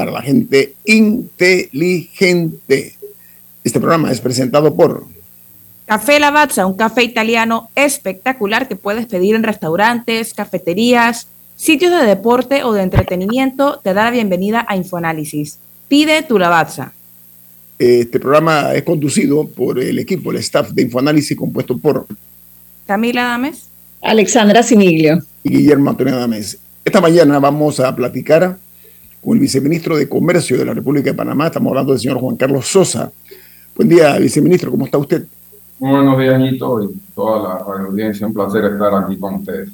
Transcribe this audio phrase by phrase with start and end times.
[0.00, 1.76] para la gente inteligente.
[3.62, 5.04] Este programa es presentado por
[5.84, 12.64] Café Lavazza, un café italiano espectacular que puedes pedir en restaurantes, cafeterías, sitios de deporte
[12.64, 13.78] o de entretenimiento.
[13.84, 15.58] Te da la bienvenida a Infoanálisis.
[15.86, 16.94] Pide tu Lavazza.
[17.78, 22.06] Este programa es conducido por el equipo, el staff de Infoanálisis compuesto por
[22.86, 23.66] Camila Dames.
[24.00, 25.18] Alexandra Siniglio.
[25.44, 26.56] Y Guillermo Antonio Adames.
[26.86, 28.56] Esta mañana vamos a platicar
[29.20, 31.46] con el viceministro de Comercio de la República de Panamá.
[31.46, 33.12] Estamos hablando del señor Juan Carlos Sosa.
[33.76, 34.70] Buen día, viceministro.
[34.70, 35.24] ¿Cómo está usted?
[35.78, 38.26] Muy buenos días, Nito, y toda la audiencia.
[38.26, 39.70] Un placer estar aquí con ustedes.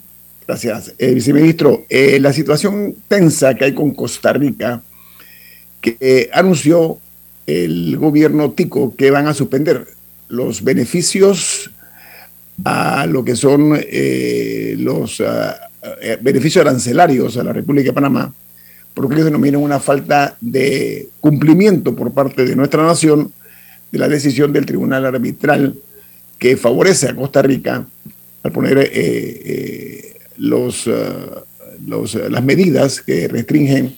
[0.47, 0.95] Gracias.
[0.99, 4.81] Eh, viceministro, eh, la situación tensa que hay con Costa Rica,
[5.81, 6.99] que eh, anunció
[7.47, 9.87] el gobierno Tico que van a suspender
[10.29, 11.71] los beneficios
[12.65, 13.79] a lo que son
[14.79, 15.21] los
[16.01, 18.33] eh, beneficios arancelarios a la República de Panamá,
[18.97, 23.31] porque ellos denominan una falta de cumplimiento por parte de nuestra nación
[23.93, 25.75] de la decisión del Tribunal Arbitral
[26.39, 27.87] que favorece a Costa Rica
[28.43, 31.43] al poner eh, los, ah,
[31.87, 33.95] los, las medidas que restringen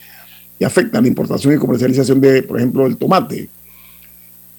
[0.58, 3.48] y afectan la importación y comercialización de, por ejemplo, el tomate.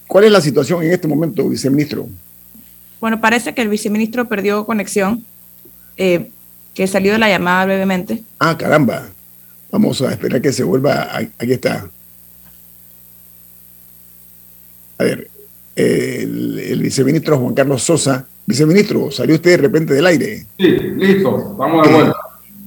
[0.06, 2.08] ¿Cuál es la situación en este momento, viceministro?
[2.98, 5.22] Bueno, parece que el viceministro perdió conexión,
[5.98, 6.30] eh,
[6.72, 8.22] que salió de la llamada brevemente.
[8.38, 9.10] Ah, caramba.
[9.70, 11.16] Vamos a esperar que se vuelva.
[11.16, 11.88] Aquí está.
[14.98, 15.28] A ver,
[15.76, 18.26] el, viceministro Juan Carlos Sosa.
[18.46, 20.46] Viceministro, ¿salió usted de repente del aire?
[20.58, 22.16] Sí, listo, vamos de vuelta.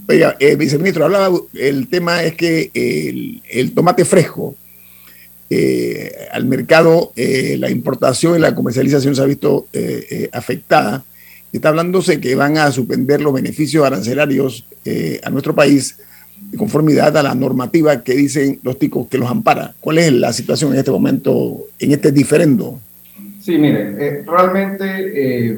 [0.08, 4.56] Oiga, eh, viceministro, hablaba, el tema es que el, el tomate fresco
[5.56, 11.06] eh, al mercado, eh, la importación y la comercialización se ha visto eh, afectada.
[11.52, 14.66] Está hablándose que van a suspender los beneficios arancelarios
[15.24, 15.98] a nuestro país
[16.54, 19.74] de conformidad a la normativa que dicen los ticos que los ampara.
[19.80, 22.80] ¿Cuál es la situación en este momento, en este diferendo?
[23.42, 25.58] Sí, mire, realmente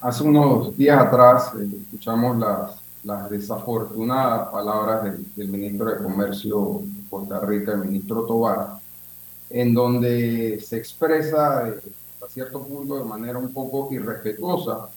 [0.00, 2.72] hace unos días atrás escuchamos las,
[3.04, 8.78] las desafortunadas palabras del, del ministro de Comercio Costa Rica, el ministro Tobar,
[9.48, 11.74] en donde se expresa eh,
[12.24, 14.88] a cierto punto de manera un poco irrespetuosa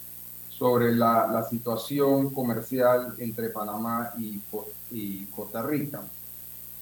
[0.60, 4.42] sobre la, la situación comercial entre Panamá y,
[4.92, 6.02] y Costa Rica.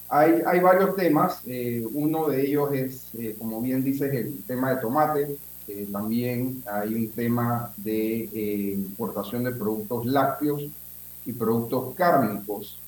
[0.10, 4.72] Hay, hay varios temas, eh, uno de ellos es, eh, como bien dices, el tema
[4.72, 5.38] de tomate,
[5.92, 10.64] también hay un tema de importación de productos lácteos
[11.26, 12.80] y productos cárnicos.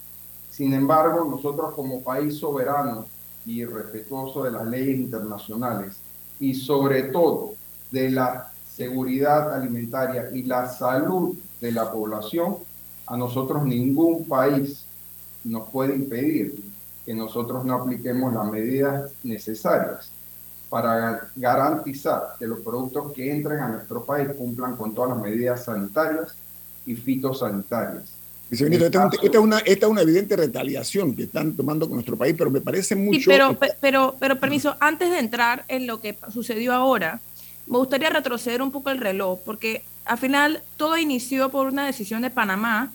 [0.49, 3.05] Sin embargo, nosotros como país soberano
[3.45, 5.97] y respetuoso de las leyes internacionales
[6.39, 7.53] y sobre todo
[7.91, 8.49] de la
[8.79, 12.55] seguridad alimentaria y la salud de la población,
[13.07, 14.85] a nosotros ningún país
[15.43, 16.55] nos puede impedir
[17.05, 20.11] que nosotros no apliquemos las medidas necesarias
[20.69, 25.65] para garantizar que los productos que entren a nuestro país cumplan con todas las medidas
[25.65, 26.35] sanitarias
[26.85, 28.13] y fitosanitarias.
[28.49, 32.61] Esta, es una, esta una evidente retaliación que están tomando con nuestro país, pero me
[32.61, 33.19] parece mucho...
[33.19, 37.19] Sí, pero, pero, pero permiso, antes de entrar en lo que sucedió ahora,
[37.69, 42.21] me gustaría retroceder un poco el reloj, porque al final todo inició por una decisión
[42.21, 42.91] de Panamá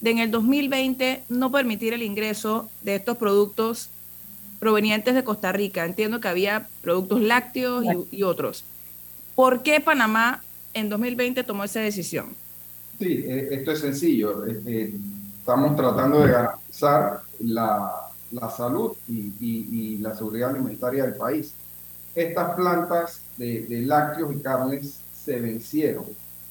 [0.00, 3.90] de en el 2020 no permitir el ingreso de estos productos
[4.58, 5.84] provenientes de Costa Rica.
[5.84, 8.64] Entiendo que había productos lácteos y, y otros.
[9.34, 10.42] ¿Por qué Panamá
[10.74, 12.34] en 2020 tomó esa decisión?
[12.98, 14.44] Sí, eh, esto es sencillo.
[14.46, 14.94] Eh,
[15.38, 17.92] estamos tratando de garantizar la,
[18.32, 21.54] la salud y, y, la seguridad alimentaria del país.
[22.14, 26.04] Estas plantas de, lácteos y carnes se vencieron.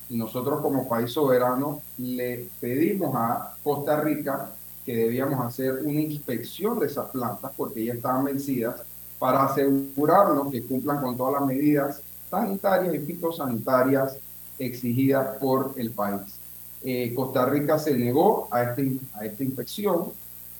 [0.10, 4.52] Y nosotros como país soberano le pedimos a Costa Rica
[4.86, 8.82] que debíamos hacer una inspección de esas plantas porque ya estaban vencidas
[9.20, 14.18] para asegurarnos que cumplan con todas las medidas sanitarias y fitosanitarias
[14.58, 16.40] exigidas por el país.
[16.84, 20.06] Eh, Costa Rica se negó a, este, a esta inspección,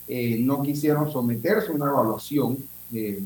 [0.08, 2.58] eh, no quisieron someterse a una evaluación
[2.90, 3.24] de,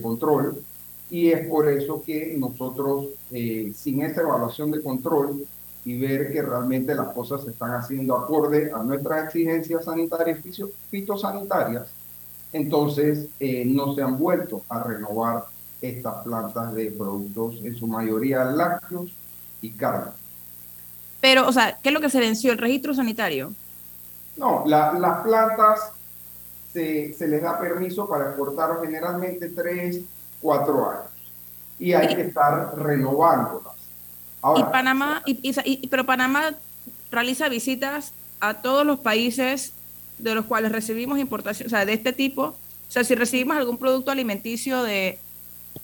[0.00, 0.62] control
[1.10, 5.46] y es por eso que nosotros, eh, sin esta evaluación de control
[5.84, 10.52] y ver que realmente las cosas se están haciendo acorde a nuestras exigencias sanitarias y
[10.90, 11.86] fitosanitarias,
[12.52, 13.28] entonces
[13.66, 15.44] no se han vuelto a renovar
[15.80, 19.12] estas plantas de productos, en su mayoría lácteos
[19.60, 20.12] y carne.
[21.20, 22.52] Pero, o sea, ¿qué es lo que se venció?
[22.52, 23.52] ¿El registro sanitario?
[24.36, 25.92] No, las plantas
[26.72, 30.00] se, se, les da permiso para exportar generalmente tres,
[30.46, 31.10] cuatro años.
[31.76, 33.74] Y hay que estar renovándolas.
[34.56, 36.54] y Panamá, y, pero Panamá
[37.10, 39.72] realiza visitas a todos los países
[40.18, 42.42] de los cuales recibimos importación, o sea, de este tipo.
[42.44, 45.18] O sea, si recibimos algún producto alimenticio de,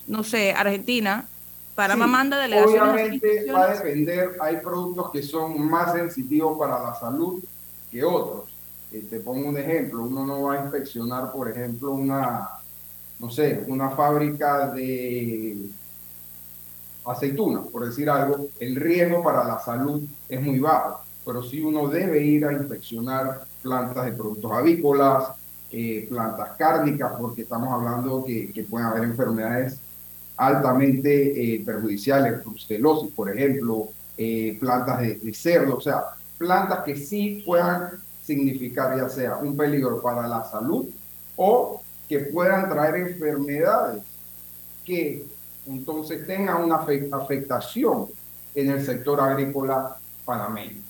[0.07, 1.27] no sé, Argentina,
[1.75, 2.95] Panamá manda delegaciones.
[2.95, 7.43] Obviamente va a depender, hay productos que son más sensitivos para la salud
[7.91, 8.45] que otros.
[8.93, 12.62] Eh, te pongo un ejemplo, uno no va a inspeccionar, por ejemplo, una,
[13.23, 15.57] no sé, una fábrica de
[17.05, 21.89] aceituna, por decir algo, el riesgo para la salud es muy bajo, pero sí uno
[21.89, 25.29] debe ir a inspeccionar plantas de productos avícolas,
[25.71, 29.79] eh, plantas cárnicas, porque estamos hablando que, que pueden haber enfermedades
[30.37, 36.03] altamente eh, perjudiciales, brucelosis, por ejemplo, eh, plantas de, cerdo, o sea,
[36.39, 37.91] plantas que sí puedan
[38.23, 40.87] significar ya sea un peligro para la salud
[41.37, 41.82] o
[42.13, 44.03] que puedan traer enfermedades
[44.85, 45.25] que
[45.67, 48.09] entonces tengan una afectación
[48.55, 50.83] en el sector agrícola panameño.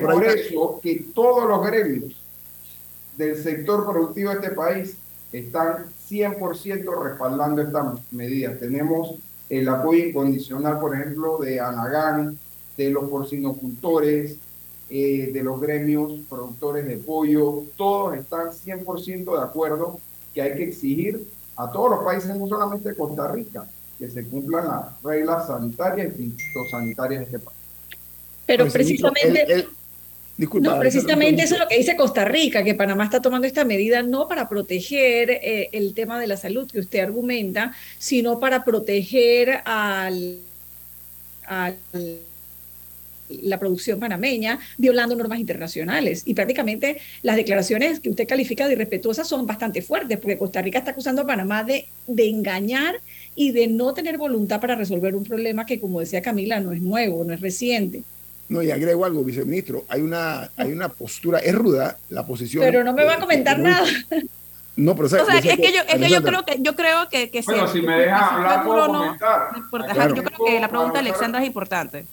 [0.00, 2.14] por eso que todos los gremios
[3.16, 4.96] del sector productivo de este país
[5.32, 8.60] están 100% respaldando estas medidas.
[8.60, 9.16] Tenemos
[9.48, 12.38] el apoyo incondicional, por ejemplo, de Anagán,
[12.76, 14.36] de los porcinocultores,
[14.90, 19.98] eh, de los gremios productores de pollo, todos están 100% de acuerdo
[20.34, 21.26] que hay que exigir
[21.56, 23.66] a todos los países, no solamente Costa Rica,
[23.98, 27.58] que se cumplan las reglas sanitarias y fitosanitarias de este país.
[28.46, 29.66] Pero precisamente
[30.36, 34.02] no, precisamente eso es lo que dice Costa Rica, que Panamá está tomando esta medida
[34.02, 39.62] no para proteger eh, el tema de la salud que usted argumenta, sino para proteger
[39.64, 40.38] al,
[43.28, 46.22] la producción panameña violando normas internacionales.
[46.26, 50.78] Y prácticamente las declaraciones que usted califica de irrespetuosas son bastante fuertes, porque Costa Rica
[50.78, 53.00] está acusando a Panamá de, de engañar
[53.34, 56.80] y de no tener voluntad para resolver un problema que, como decía Camila, no es
[56.80, 58.02] nuevo, no es reciente.
[58.48, 59.84] No, y agrego algo, viceministro.
[59.88, 62.62] Hay una, hay una postura, es ruda la posición.
[62.62, 63.86] Pero no me va a comentar nada.
[64.76, 67.30] No, pero o sea, es que, yo, es que yo creo que yo creo que,
[67.30, 70.14] que bueno, si me deja hablar puedo comentar.
[70.14, 72.06] Yo creo que la pregunta de Alexandra es importante.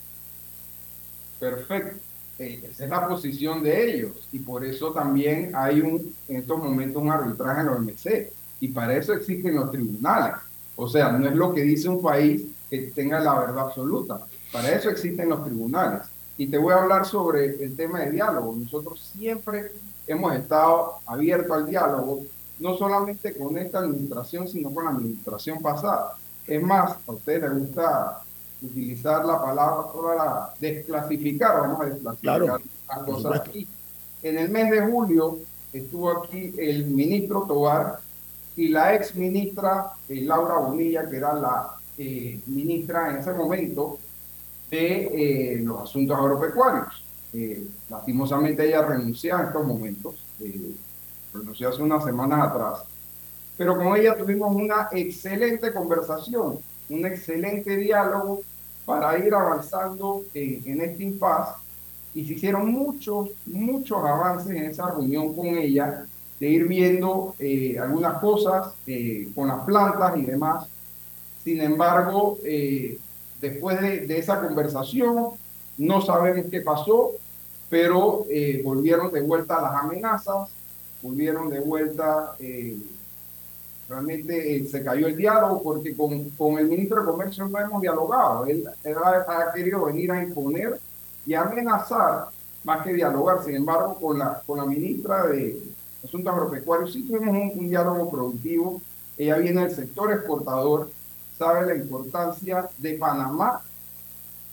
[1.41, 1.97] Perfecto.
[2.37, 6.57] Eh, esa es la posición de ellos y por eso también hay un en estos
[6.57, 10.35] momentos un arbitraje en la OMC y para eso existen los tribunales.
[10.75, 14.21] O sea, no es lo que dice un país que tenga la verdad absoluta.
[14.51, 16.03] Para eso existen los tribunales.
[16.37, 18.55] Y te voy a hablar sobre el tema de diálogo.
[18.55, 19.71] Nosotros siempre
[20.05, 22.23] hemos estado abiertos al diálogo,
[22.59, 26.13] no solamente con esta administración, sino con la administración pasada.
[26.45, 28.23] Es más, a ustedes les gusta
[28.61, 33.67] utilizar la palabra desclasificar, vamos a desclasificar las cosas aquí.
[34.23, 35.39] En el mes de julio
[35.73, 37.99] estuvo aquí el ministro Tobar
[38.55, 43.97] y la ex ministra eh, Laura Bonilla, que era la eh, ministra en ese momento,
[44.71, 47.03] de eh, los asuntos agropecuarios.
[47.33, 50.73] Eh, lastimosamente ella renunció en estos momentos, eh,
[51.33, 52.83] renunció hace unas semanas atrás,
[53.57, 58.41] pero con ella tuvimos una excelente conversación, un excelente diálogo
[58.91, 61.53] para ir avanzando en, en este impasse
[62.13, 66.05] y se hicieron muchos, muchos avances en esa reunión con ella,
[66.39, 68.73] de ir viendo eh, algunas cosas
[69.33, 70.67] con las plantas y demás.
[71.43, 72.37] Sin embargo,
[73.39, 75.29] después de, esa conversación,
[75.77, 77.11] no sabemos qué pasó,
[77.71, 80.49] pero eh, volvieron de vuelta las amenazas,
[81.01, 82.75] volvieron de vuelta, eh,
[83.91, 87.81] realmente eh, se cayó el diálogo porque con, con, el ministro de Comercio no hemos
[87.81, 88.45] dialogado.
[88.45, 90.79] Él, ha, querido venir a imponer
[91.25, 92.27] y amenazar
[92.63, 93.43] más que dialogar.
[93.43, 95.61] Sin embargo, con la, con la ministra de
[96.03, 98.81] Asuntos Agropecuarios sí tuvimos un, un diálogo productivo.
[99.17, 100.89] Ella viene del sector exportador
[101.37, 103.61] sabe la importancia de Panamá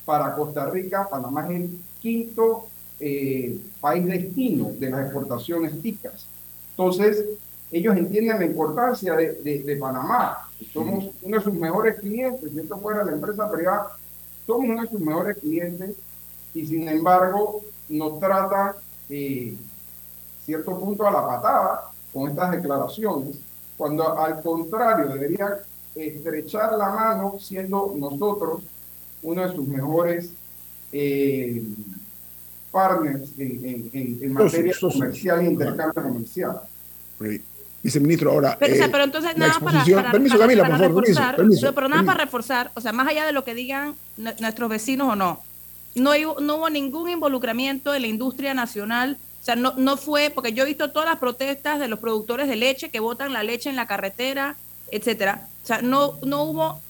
[0.07, 1.07] para Costa Rica.
[1.09, 2.66] Panamá es el quinto
[2.99, 6.26] eh, país destino de las exportaciones ticas.
[6.71, 7.25] Entonces,
[7.71, 10.49] ellos entienden la importancia de, de, Panamá.
[10.73, 12.51] Somos uno de sus mejores clientes.
[12.51, 13.97] Si esto fuera la empresa privada,
[14.47, 15.97] somos uno de sus mejores clientes
[16.55, 18.77] y sin embargo nos trata
[19.11, 19.55] eh,
[20.45, 23.39] cierto punto a la patada con estas declaraciones,
[23.77, 25.55] cuando al contrario deberían
[25.95, 28.63] estrechar la mano siendo nosotros
[29.23, 30.33] uno de sus mejores
[30.93, 31.63] eh,
[32.71, 36.61] partners en, en, materia comercial e intercambio comercial.
[37.88, 38.57] Viceministro, ahora.
[38.59, 42.02] Pero, eh, pero entonces, nada para, para, permiso, Camila, por favor, reforzar, permiso, pero nada
[42.02, 45.42] para reforzar, o sea, más allá de lo que digan nuestros vecinos o no,
[45.95, 49.16] no, no hubo ningún involucramiento de la industria nacional.
[49.40, 52.49] O sea, no, no fue, porque yo he visto todas las protestas de los productores
[52.49, 54.57] de leche que botan la leche en la carretera,
[54.90, 55.49] etcétera.
[55.62, 56.80] O sea, no, no hubo,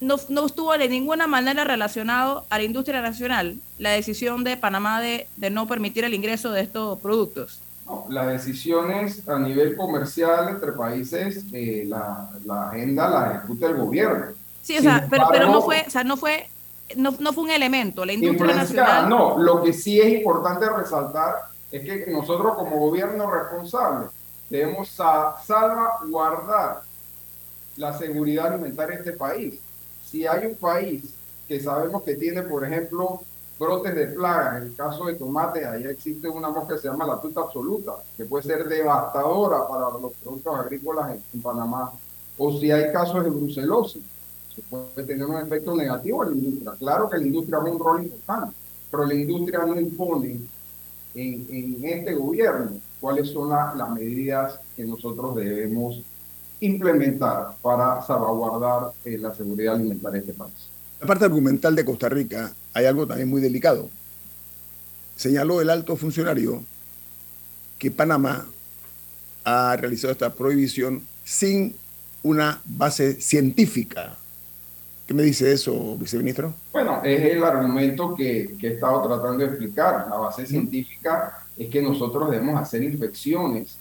[0.00, 5.00] no, no estuvo de ninguna manera relacionado a la industria nacional la decisión de Panamá
[5.00, 7.60] de, de no permitir el ingreso de estos productos.
[8.08, 14.26] Las decisiones a nivel comercial entre países, eh, la, la, agenda la ejecuta el gobierno.
[14.62, 16.48] Sí, o sea, pero, pero, no fue, o sea, no fue,
[16.96, 19.08] no, no fue un elemento, la industria nacional.
[19.08, 21.34] No, lo que sí es importante resaltar
[21.70, 24.06] es que nosotros como gobierno responsable
[24.48, 26.82] debemos salvaguardar
[27.76, 29.58] la seguridad alimentaria de este país.
[30.04, 31.14] Si hay un país
[31.48, 33.22] que sabemos que tiene, por ejemplo,
[33.62, 37.06] brotes de plagas, en el caso de tomates, ahí existe una mosca que se llama
[37.06, 41.92] la tuta absoluta, que puede ser devastadora para los productos agrícolas en, Panamá.
[42.38, 44.02] O si hay casos de brucelosis,
[44.54, 46.72] se puede tener un efecto negativo en la industria.
[46.78, 48.56] Claro que la industria juega un rol importante,
[48.90, 50.40] pero la industria no impone
[51.14, 56.02] en, en este gobierno cuáles son las medidas que nosotros debemos
[56.60, 60.68] implementar para salvaguardar eh, la seguridad alimentaria de este país.
[61.00, 63.90] La parte argumental de Costa Rica hay algo también muy delicado.
[65.16, 66.62] Señaló el alto funcionario
[67.78, 68.46] que Panamá
[69.44, 71.74] ha realizado esta prohibición sin
[72.22, 74.16] una base científica.
[75.06, 76.54] ¿Qué me dice eso, viceministro?
[76.72, 80.06] Bueno, es el argumento que, que he estado tratando de explicar.
[80.08, 83.76] La base científica es que nosotros debemos hacer inspecciones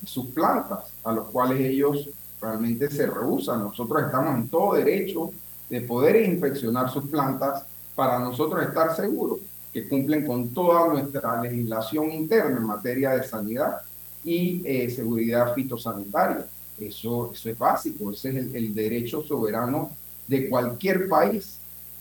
[0.00, 2.08] en sus plantas, a los cuales ellos
[2.40, 3.60] realmente se rehusan.
[3.60, 5.30] Nosotros estamos en todo derecho
[5.68, 9.40] de poder inspeccionar sus plantas para nosotros estar seguros
[9.72, 13.82] que cumplen con toda nuestra legislación interna en materia de sanidad
[14.24, 16.46] y eh, seguridad fitosanitaria.
[16.78, 19.90] Eso, eso es básico, ese es el, el, derecho soberano
[20.26, 21.58] de cualquier país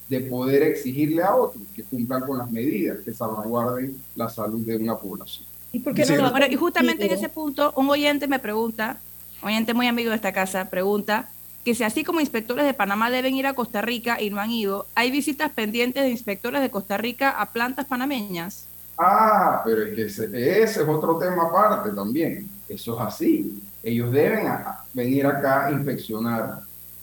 [0.08, 4.78] de poder exigirle a otros que cumplan con las medidas que salvaguarden la salud de
[4.78, 5.46] una población.
[5.72, 9.00] ¿Y, por qué no y justamente en ese punto, un oyente me pregunta,
[9.44, 11.30] un oyente muy amigo de esta casa, pregunta
[11.64, 14.52] que si así como inspectores de Panamá deben ir a Costa Rica y no han
[14.52, 18.66] ido, ¿hay visitas pendientes de inspectores de Costa Rica a plantas panameñas?
[18.98, 22.50] Ah, pero es que ese, es otro tema aparte también.
[22.68, 23.62] Eso es así.
[23.82, 24.48] Ellos deben
[24.94, 26.62] venir acá a inspeccionar,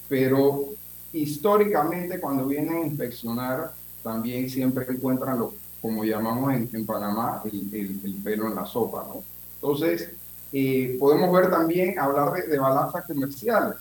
[0.08, 0.66] pero
[1.12, 3.72] históricamente cuando vienen a inspeccionar
[4.02, 9.22] también siempre encuentran lo como llamamos en, Panamá el, el, pelo en la sopa, ¿no?
[9.54, 10.10] Entonces,
[10.52, 13.76] eh, podemos ver también, hablar de, de balanzas comerciales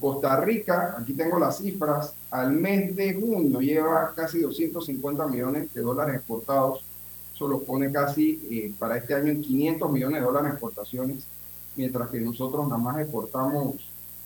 [0.00, 5.82] Costa Rica, aquí tengo las cifras, al mes de junio lleva casi 250 millones de
[5.82, 6.82] dólares exportados.
[7.34, 11.24] Eso lo pone casi eh, para este año en 500 millones de dólares en exportaciones,
[11.76, 13.74] mientras que nosotros nada más exportamos,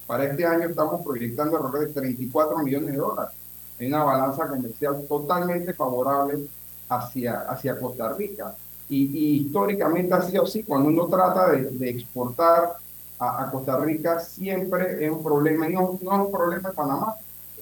[0.07, 3.35] para este año estamos proyectando alrededor de 34 millones de dólares.
[3.80, 6.47] Hay una balanza comercial totalmente favorable
[6.88, 8.54] hacia, hacia Costa Rica.
[8.88, 12.76] Y, históricamente ha sido así, cuando uno trata de, de exportar
[13.21, 17.15] a, Costa Rica siempre es un problema, y no, no es un problema de Panamá.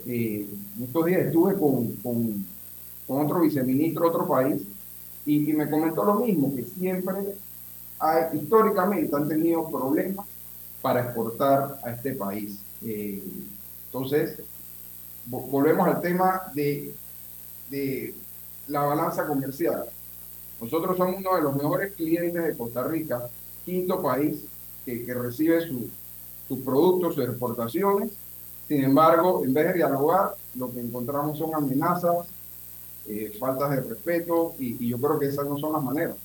[0.06, 0.48] Eh,
[0.80, 2.46] estos días estuve con, con,
[3.08, 4.62] otro viceministro de otro país
[5.26, 7.14] y, y, me comentó lo mismo, que siempre
[7.98, 10.26] hay, históricamente han tenido problemas
[10.80, 12.58] para exportar a este país.
[12.84, 13.22] Eh,
[13.86, 14.40] entonces,
[15.26, 16.94] volvemos al tema de,
[17.70, 18.14] de
[18.68, 19.86] la balanza comercial.
[20.60, 23.28] Nosotros somos uno de los mejores clientes de Costa Rica,
[23.64, 24.44] quinto país
[24.96, 25.82] que, recibe sus
[26.46, 28.10] su productos, sus exportaciones.
[28.66, 32.26] Sin embargo, en vez de dialogar, lo que encontramos son amenazas,
[33.08, 36.16] eh, faltas de respeto, y, yo creo que esas no son las maneras.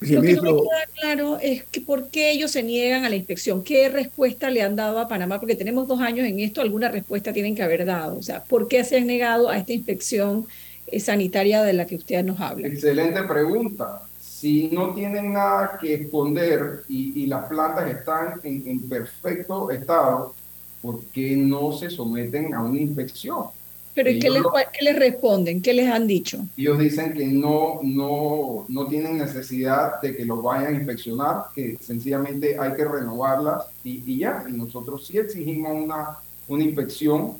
[0.00, 3.16] Lo que no me queda claro es que por qué ellos se niegan a la
[3.16, 3.62] inspección.
[3.62, 5.40] ¿Qué respuesta le han dado a Panamá?
[5.40, 8.18] Porque tenemos dos años en esto, alguna respuesta tienen que haber dado.
[8.18, 10.46] O sea, ¿por qué se han negado a esta inspección
[10.88, 12.66] eh, sanitaria de la que usted nos habla?
[12.66, 14.02] Excelente pregunta
[14.44, 20.34] si no tienen nada que esconder y, las plantas están en, en, perfecto estado,
[20.82, 23.46] ¿por qué no se someten a una inspección?
[23.94, 25.62] ¿Pero ¿y qué les, qué les, responden?
[25.62, 26.44] ¿Qué les han dicho?
[26.58, 31.78] Ellos dicen que no, no, no tienen necesidad de que los vayan a inspeccionar, que
[31.80, 34.44] sencillamente hay que renovarlas y, y ya.
[34.46, 37.38] Y nosotros sí exigimos una, una inspección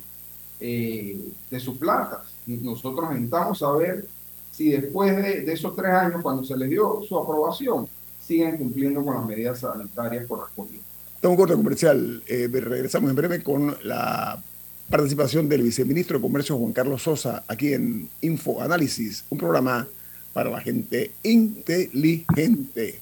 [0.59, 1.19] eh,
[1.51, 2.21] de sus plantas.
[2.47, 4.07] Nosotros necesitamos saber
[4.55, 7.87] si después de, esos tres años, cuando se les dio su aprobación,
[8.25, 10.89] siguen cumpliendo con las medidas sanitarias correspondientes.
[11.19, 12.23] Tengo un corte comercial.
[12.25, 14.41] Eh, regresamos en breve con la
[14.89, 19.87] participación del viceministro de Comercio Juan Carlos Sosa aquí en Info Análisis, un programa
[20.31, 23.01] para la gente inteligente.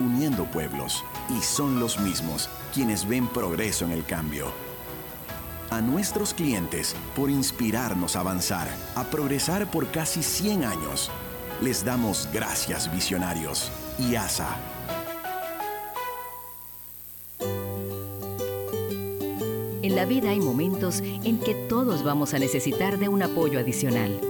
[0.00, 4.52] uniendo pueblos y son los mismos quienes ven progreso en el cambio.
[5.70, 11.10] A nuestros clientes por inspirarnos a avanzar, a progresar por casi 100 años.
[11.60, 14.56] Les damos gracias visionarios y ASA.
[19.82, 24.29] En la vida hay momentos en que todos vamos a necesitar de un apoyo adicional.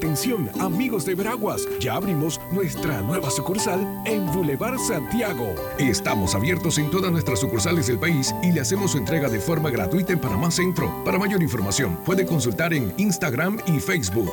[0.00, 5.54] Atención, amigos de Veraguas, ya abrimos nuestra nueva sucursal en Boulevard Santiago.
[5.78, 9.68] Estamos abiertos en todas nuestras sucursales del país y le hacemos su entrega de forma
[9.68, 11.04] gratuita en Panamá Centro.
[11.04, 14.32] Para mayor información, puede consultar en Instagram y Facebook.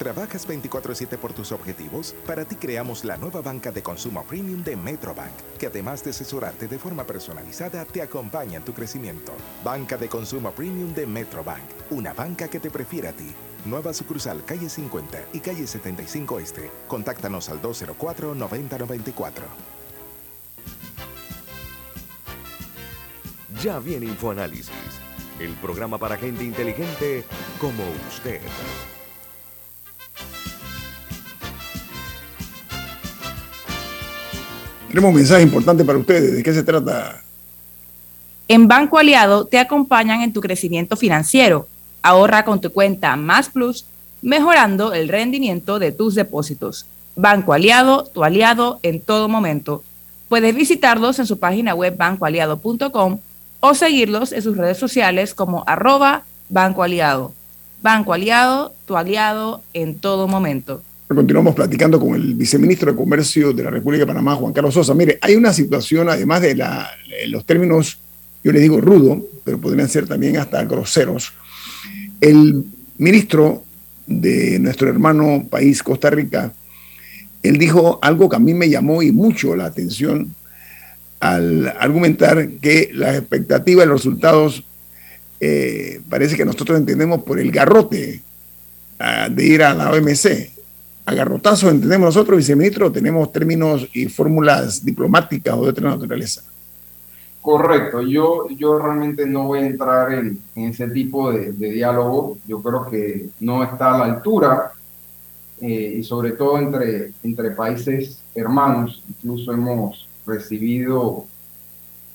[0.00, 2.16] ¿Trabajas 24/7 por tus objetivos?
[2.26, 6.66] Para ti creamos la nueva banca de consumo premium de Metrobank, que además de asesorarte
[6.66, 9.32] de forma personalizada, te acompaña en tu crecimiento.
[9.64, 13.32] Banca de consumo premium de Metrobank, una banca que te prefiere a ti.
[13.66, 16.70] Nueva sucursal calle 50 y calle 75 Este.
[16.86, 19.32] Contáctanos al 204-9094.
[23.60, 24.70] Ya viene InfoAnálisis,
[25.40, 27.24] el programa para gente inteligente
[27.60, 28.40] como usted.
[34.86, 36.36] Tenemos un mensaje importante para ustedes.
[36.36, 37.20] ¿De qué se trata?
[38.46, 41.66] En Banco Aliado te acompañan en tu crecimiento financiero.
[42.06, 43.84] Ahorra con tu cuenta Más Plus,
[44.22, 46.86] mejorando el rendimiento de tus depósitos.
[47.16, 49.82] Banco Aliado, tu aliado en todo momento.
[50.28, 53.18] Puedes visitarlos en su página web bancoaliado.com
[53.58, 57.32] o seguirlos en sus redes sociales como arroba Banco Aliado.
[57.82, 60.82] Banco Aliado, tu aliado en todo momento.
[61.08, 64.94] Continuamos platicando con el viceministro de Comercio de la República de Panamá, Juan Carlos Sosa.
[64.94, 66.54] Mire, hay una situación, además de
[67.26, 67.98] los términos,
[68.44, 71.32] yo le digo rudo, pero podrían ser también hasta groseros.
[72.20, 72.64] El
[72.98, 73.64] ministro
[74.06, 76.52] de nuestro hermano país, Costa Rica,
[77.42, 80.34] él dijo algo que a mí me llamó y mucho la atención
[81.20, 84.64] al argumentar que las expectativas y los resultados
[85.40, 88.22] eh, parece que nosotros entendemos por el garrote
[88.98, 90.56] ah, de ir a la OMC
[91.06, 96.42] agarrotazo entendemos nosotros, viceministro, tenemos términos y fórmulas diplomáticas o de otra naturaleza.
[97.46, 102.90] Correcto, yo, yo realmente no voy a entrar en, ese tipo de, diálogo, yo creo
[102.90, 104.72] que no está a la altura
[105.60, 111.24] eh, y sobre todo entre, entre países hermanos, incluso hemos recibido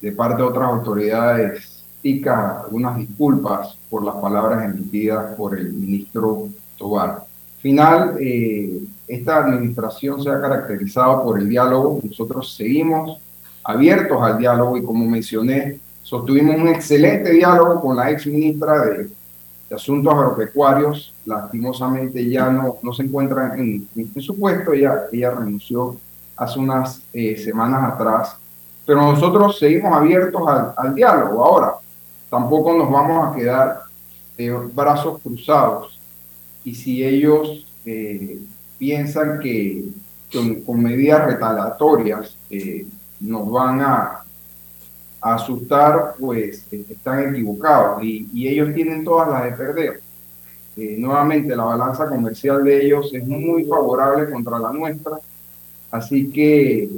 [0.02, 1.82] de parte de otras autoridades
[2.26, 7.24] algunas disculpas por las palabras emitidas por el ministro Tobar
[7.62, 12.02] final, eh, esta administración se ha caracterizado por el diálogo.
[12.04, 13.20] Nosotros seguimos
[13.64, 19.10] abiertos al diálogo y como mencioné, sostuvimos un excelente diálogo con la ex ministra de,
[19.74, 21.14] Asuntos Agropecuarios.
[21.26, 23.88] Lastimosamente ya no, no se encuentra en,
[24.20, 25.96] su puesto, ella, ella renunció
[26.36, 28.36] hace unas eh, semanas atrás.
[28.86, 31.46] Pero nosotros seguimos abiertos al, al diálogo.
[31.46, 31.76] Ahora,
[32.30, 33.82] tampoco nos vamos a quedar
[34.38, 36.00] de brazos cruzados
[36.64, 38.40] y si ellos eh,
[38.78, 39.86] piensan que
[40.66, 42.86] con, medidas retalatorias eh,
[43.22, 44.18] nos van a,
[45.24, 50.02] asustar, pues eh, están equivocados y, ellos tienen todas las de perder.
[50.98, 55.20] nuevamente, la balanza comercial de ellos es muy favorable contra la nuestra,
[55.92, 56.90] así que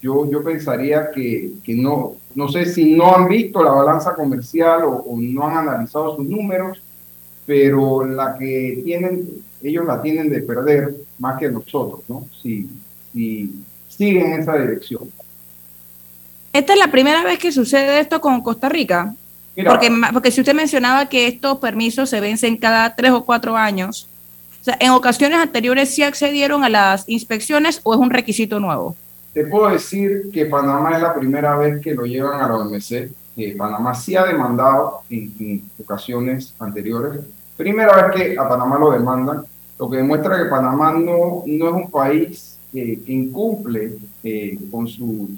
[0.00, 4.84] yo, yo pensaría que, que no, no sé si no han visto la balanza comercial
[4.84, 6.80] o, o no han analizado sus números,
[7.46, 9.28] pero la que tienen,
[9.60, 12.28] ellos la tienen de perder más que nosotros, ¿no?
[12.40, 12.68] Si,
[13.12, 15.10] si siguen en esa dirección.
[16.52, 19.14] ¿Esta es la primera vez que sucede esto con Costa Rica?
[19.66, 24.08] porque, porque si usted mencionaba que estos permisos se vencen cada tres o cuatro años,
[24.60, 28.96] o sea, ¿en ocasiones anteriores sí accedieron a las inspecciones o es un requisito nuevo?
[29.32, 33.10] Te puedo decir que Panamá es la primera vez que lo llevan a la OMC.
[33.36, 37.20] Eh, Panamá sí ha demandado en, ocasiones anteriores.
[37.56, 39.44] Primera vez que a Panamá lo demandan,
[39.78, 44.88] lo que demuestra que Panamá no, no es un país eh, que incumple eh, con,
[44.88, 45.30] su,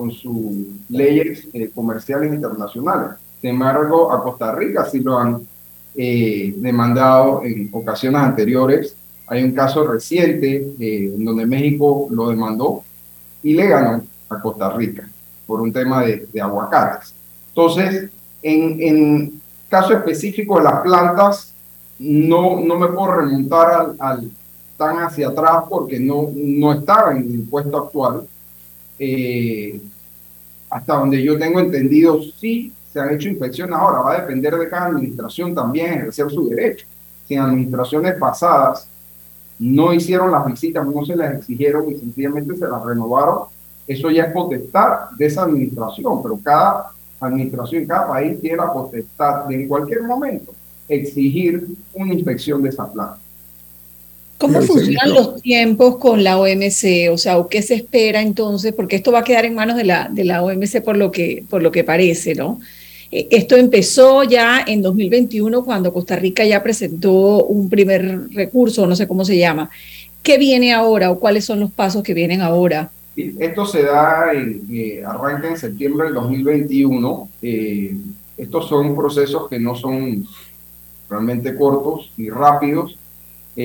[0.00, 0.56] con sus
[0.88, 3.18] leyes comerciales internacionales.
[3.38, 5.46] Sin embargo, a Costa Rica sí lo han
[5.94, 8.96] demandado en ocasiones anteriores.
[9.26, 12.82] Hay un caso reciente en donde México lo demandó
[13.42, 15.06] y le ganó a Costa Rica
[15.46, 17.12] por un tema de, aguacates.
[17.48, 18.08] Entonces,
[18.40, 21.52] en, en, caso específico de las plantas,
[21.98, 24.30] no, no me puedo remontar al,
[24.78, 28.26] tan hacia atrás porque no, no estaba en el impuesto actual.
[29.02, 29.80] Eh,
[30.70, 34.68] hasta donde yo tengo entendido, sí se han hecho inspecciones ahora, va a depender de
[34.68, 36.86] cada administración también ejercer su derecho.
[37.26, 38.88] Si en administraciones pasadas
[39.58, 43.44] no hicieron las visitas, no se las exigieron y sencillamente se las renovaron,
[43.86, 49.44] eso ya es potestad de esa administración, pero cada administración, cada país tiene la potestad
[49.46, 50.52] de en cualquier momento
[50.88, 53.18] exigir una inspección de esa planta.
[54.40, 57.12] ¿Cómo funcionan los tiempos con la OMC?
[57.12, 58.72] O sea, ¿qué se espera entonces?
[58.72, 61.44] Porque esto va a quedar en manos de la, de la OMC por lo, que,
[61.50, 62.58] por lo que parece, ¿no?
[63.12, 68.96] Eh, esto empezó ya en 2021 cuando Costa Rica ya presentó un primer recurso, no
[68.96, 69.68] sé cómo se llama.
[70.22, 72.90] ¿Qué viene ahora o cuáles son los pasos que vienen ahora?
[73.14, 77.28] Esto se da, en, eh, arranca en septiembre del 2021.
[77.42, 77.94] Eh,
[78.38, 80.24] estos son procesos que no son
[81.10, 82.96] realmente cortos y rápidos,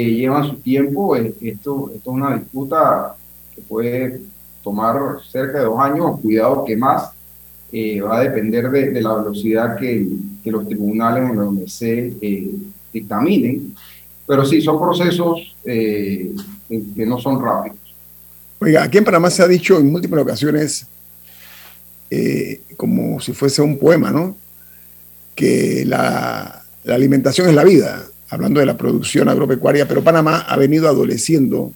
[0.03, 1.15] llevan su tiempo.
[1.15, 3.15] Esto, esto es una disputa
[3.53, 4.21] que puede
[4.63, 7.11] tomar cerca de dos años, cuidado que más.
[7.71, 10.07] Eh, va a depender de, la velocidad que,
[10.45, 12.51] los tribunales en la OMC eh,
[12.93, 13.75] dictaminen.
[14.25, 16.31] Pero sí, son procesos eh,
[16.69, 17.77] que no son rápidos.
[18.59, 20.87] Oiga, aquí en Panamá se ha dicho en múltiples ocasiones,
[22.77, 24.37] como si fuese un poema, ¿no?
[25.35, 30.57] Que la, la alimentación es la vida, hablando de la producción agropecuaria, pero Panamá ha
[30.57, 31.71] venido adoleciendo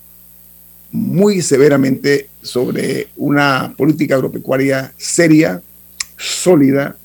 [0.91, 5.62] muy severamente sobre una política agropecuaria seria,
[6.17, 6.95] sólida,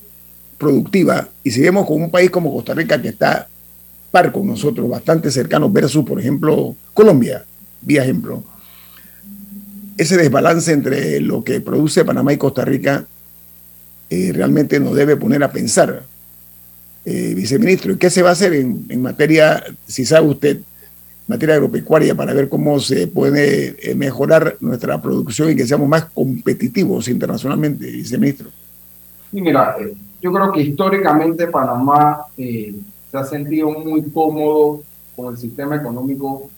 [0.57, 3.47] productiva, y si vemos con un país como Costa Rica que está
[4.09, 7.45] par con nosotros, bastante cercano versus, por ejemplo, Colombia,
[7.81, 8.43] vía ejemplo,
[9.97, 13.05] ese desbalance entre lo que produce Panamá y Costa Rica
[14.09, 16.03] eh, realmente nos debe poner a pensar.
[17.05, 20.59] Eh, viceministro, ¿y qué se va a hacer en, en, materia, si sabe usted,
[21.27, 26.05] materia agropecuaria para ver cómo se puede eh, mejorar nuestra producción y que seamos más
[26.05, 28.49] competitivos internacionalmente, viceministro?
[29.31, 32.75] Y mira, eh, yo creo que históricamente Panamá eh,
[33.11, 34.81] se ha sentido muy cómodo
[35.15, 36.49] con el sistema económico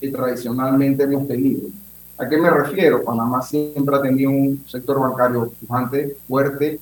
[0.00, 1.68] que tradicionalmente hemos tenido.
[2.16, 3.02] ¿A qué me refiero?
[3.02, 6.80] Panamá siempre ha tenido un sector bancario pujante, fuerte.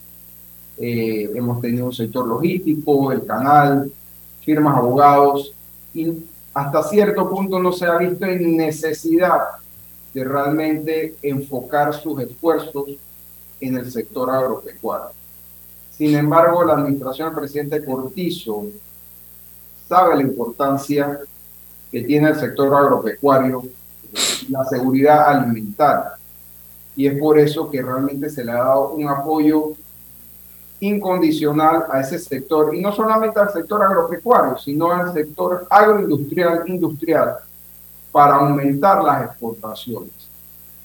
[0.79, 3.91] Eh, hemos tenido un sector logístico, el canal,
[4.41, 5.53] firmas, abogados,
[5.95, 6.13] y
[6.53, 9.41] hasta cierto punto no se ha visto en necesidad
[10.13, 12.91] de realmente enfocar sus esfuerzos
[13.61, 15.11] en el sector agropecuario.
[15.91, 18.67] Sin embargo, la administración del presidente Cortizo
[19.89, 21.21] sabe la importancia
[21.91, 23.63] que tiene el sector agropecuario,
[24.51, 26.13] la seguridad alimentaria.
[26.95, 29.73] Y es por eso que realmente se le ha dado un apoyo
[30.81, 37.37] incondicional a ese sector, y no solamente al sector agropecuario, sino al sector agroindustrial, industrial,
[38.13, 40.27] para aumentar las exportaciones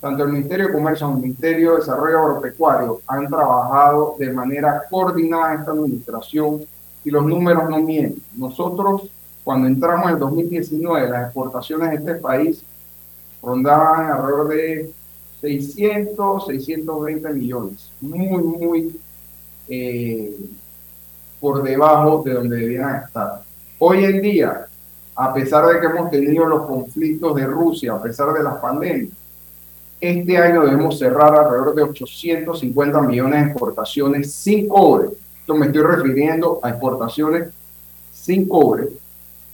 [0.01, 4.81] tanto el Ministerio de Comercio como el Ministerio de Desarrollo Agropecuario han trabajado de manera
[4.89, 6.65] coordinada esta administración
[7.05, 8.21] y los números no mienten.
[8.35, 9.11] Nosotros,
[9.43, 12.63] cuando entramos en el 2019, las exportaciones de este país
[13.43, 14.91] rondaban alrededor de
[15.41, 18.99] 600, 620 millones, muy, muy
[19.73, 20.35] eh,
[21.39, 23.41] por debajo de donde debían estar.
[23.79, 24.67] Hoy en día,
[25.15, 29.13] a pesar de que hemos tenido los conflictos de Rusia, a pesar de las pandemias,
[30.01, 35.09] este año debemos cerrar alrededor de 850 millones de exportaciones sin cobre.
[35.39, 37.49] Esto me estoy refiriendo a exportaciones
[38.11, 38.89] sin cobre,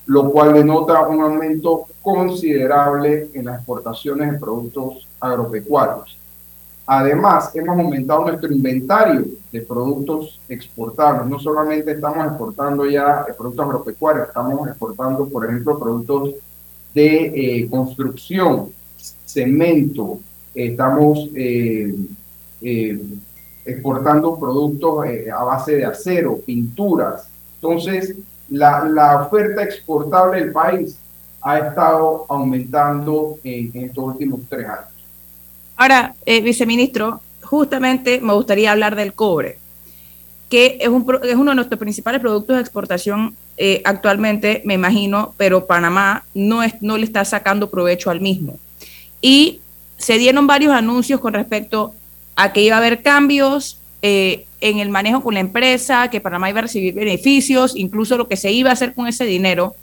[0.08, 6.18] lo cual denota un aumento considerable en las exportaciones de productos agropecuarios.
[6.90, 11.28] Además, hemos aumentado nuestro inventario de productos exportables.
[11.28, 16.36] No solamente estamos exportando ya productos agropecuarios, estamos exportando, por ejemplo, productos
[16.94, 18.70] de eh, construcción,
[19.26, 20.22] cemento,
[20.56, 21.94] estamos eh,
[22.62, 23.00] eh,
[23.66, 25.06] exportando productos
[25.38, 27.28] a base de acero, pinturas.
[27.56, 28.16] Entonces,
[28.48, 30.98] la, oferta exportable del país
[31.42, 34.97] ha estado aumentando en estos últimos tres años.
[35.78, 39.60] Ahora, eh, viceministro, justamente me gustaría hablar del cobre,
[40.50, 45.34] que es, un, es uno de nuestros principales productos de exportación eh, actualmente, me imagino,
[45.38, 48.58] pero Panamá no, es, no le está sacando provecho al mismo.
[49.22, 49.62] Y
[49.98, 51.94] se dieron varios anuncios con respecto
[52.36, 56.50] a que iba a haber cambios eh, en el manejo con la empresa, que Panamá
[56.50, 59.76] iba a recibir beneficios, incluso lo que se iba a hacer con ese dinero.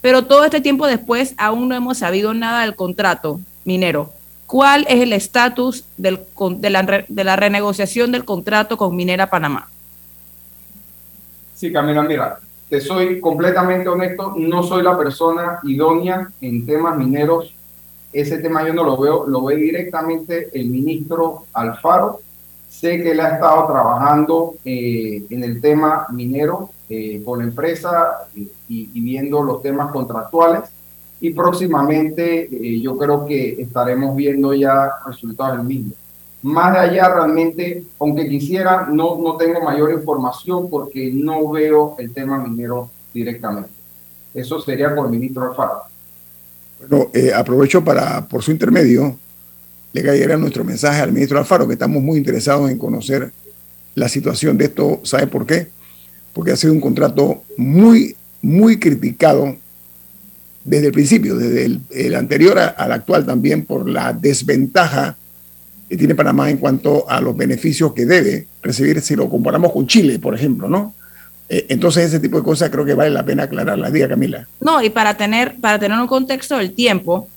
[0.00, 4.12] Pero todo este tiempo después aún no hemos sabido nada del contrato minero.
[4.50, 6.18] ¿Cuál es el estatus de,
[6.58, 9.68] de la renegociación del contrato con Minera Panamá?
[11.54, 17.54] Sí, Camila, mira, te soy completamente honesto, no soy la persona idónea en temas mineros.
[18.12, 22.18] Ese tema yo no lo veo, lo ve directamente el ministro Alfaro.
[22.68, 28.28] Sé que él ha estado trabajando eh, en el tema minero eh, con la empresa
[28.34, 30.62] eh, y viendo los temas contractuales
[31.20, 35.92] y próximamente eh, yo creo que estaremos viendo ya resultados del mismo.
[36.42, 42.38] Más allá realmente, aunque quisiera, no, no tengo mayor información porque no veo el tema
[42.38, 43.68] minero directamente.
[44.32, 45.82] Eso sería con el ministro Alfaro.
[46.78, 49.18] Bueno, eh, aprovecho para, por su intermedio,
[49.92, 53.32] le cayera nuestro mensaje al ministro Alfaro, que estamos muy interesados en conocer
[53.94, 55.00] la situación de esto.
[55.02, 55.68] ¿Sabe por qué?
[56.32, 59.56] Porque ha sido un contrato muy, muy criticado
[60.64, 65.16] desde el principio, desde el, anterior al actual también, por la desventaja
[65.88, 69.86] que tiene Panamá en cuanto a los beneficios que debe recibir si lo comparamos con
[69.86, 70.94] Chile, por ejemplo, ¿no?
[71.48, 73.92] Eh, entonces ese tipo de cosas creo que vale la pena aclararlas.
[73.92, 74.46] Diga, Camila.
[74.60, 77.28] No, y para tener, para tener un contexto del tiempo,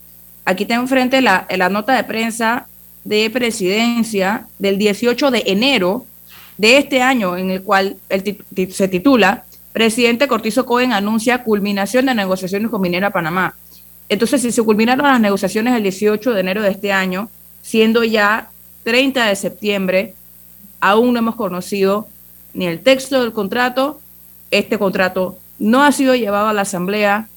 [0.45, 2.67] aquí tengo enfrente la, la nota de prensa
[3.03, 6.05] de presidencia del 18 de enero
[6.57, 8.38] de este año, en el cual el
[8.71, 13.55] se titula Presidente Cortizo Cohen anuncia culminación de negociaciones con Minera Panamá.
[14.07, 17.29] Entonces, si se culminaron las negociaciones el 18 de enero de este año,
[17.63, 18.51] siendo ya
[18.83, 20.13] 30 de septiembre,
[20.79, 22.07] aún no hemos conocido
[22.53, 23.99] ni el texto del contrato,
[24.51, 27.27] este contrato no ha sido llevado a la Asamblea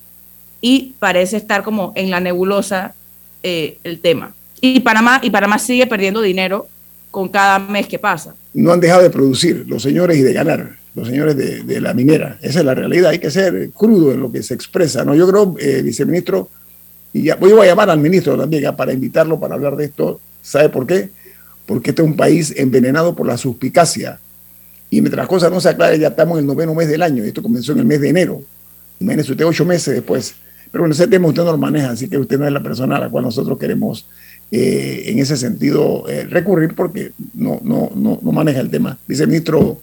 [0.60, 2.94] y parece estar como en la nebulosa
[3.42, 4.34] eh, el tema.
[4.60, 6.66] Y Panamá, y Panamá sigue perdiendo dinero
[7.10, 8.34] con cada mes que pasa.
[8.52, 12.38] No han dejado de producir los señores y de ganar los señores de, la minera.
[12.40, 13.10] Esa es la realidad.
[13.10, 15.04] Hay que ser crudo en lo que se expresa.
[15.04, 15.14] ¿no?
[15.14, 16.48] Yo creo, eh, viceministro,
[17.12, 20.20] y ya voy a llamar al ministro también para invitarlo para hablar de esto.
[20.40, 21.10] ¿Sabe por qué?
[21.66, 24.18] Porque este es un país envenenado por la suspicacia.
[24.88, 27.24] Y mientras las cosas no se aclaren, ya estamos en el noveno mes del año.
[27.24, 28.42] Esto comenzó en el mes de enero.
[28.98, 30.34] Imagínese usted ocho meses después.
[30.72, 32.96] Pero bueno, ese tema usted no lo maneja, así que usted no es la persona
[32.96, 34.08] a la cual nosotros queremos
[34.50, 38.98] eh, en ese sentido eh, recurrir porque no, no, no, no maneja el tema.
[39.06, 39.80] Viceministro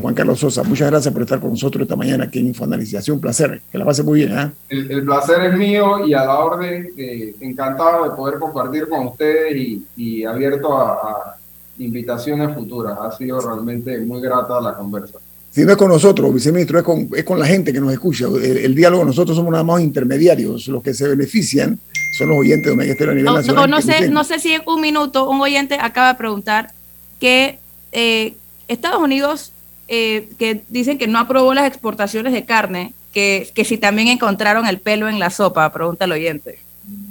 [0.00, 0.62] Juan Carlos Sosa.
[0.62, 3.16] Muchas gracias por estar con nosotros esta mañana aquí en Infoanalización.
[3.16, 4.38] Un placer, que la pase muy bien.
[4.38, 4.50] ¿eh?
[4.68, 9.80] El, placer es mío y a la orden, eh, encantado de poder compartir con ustedes
[9.96, 11.36] y, abierto a,
[11.78, 12.98] invitaciones futuras.
[13.00, 15.18] Ha sido realmente muy grata la conversa.
[15.50, 18.26] Si no es con nosotros, viceministro, es con, es con la gente que nos escucha.
[18.26, 20.66] El, diálogo, nosotros somos nada más intermediarios.
[20.68, 21.78] Los que se benefician
[22.18, 23.70] son los oyentes de Omega a nivel nacional.
[23.70, 26.72] No, sé, no sé si en un minuto un oyente acaba de preguntar
[27.20, 27.58] que
[27.92, 28.34] eh,
[28.68, 29.52] Estados Unidos,
[29.88, 34.66] eh, que dicen que no aprobó las exportaciones de carne, que, que si también encontraron
[34.66, 36.58] el pelo en la sopa, pregunta el oyente.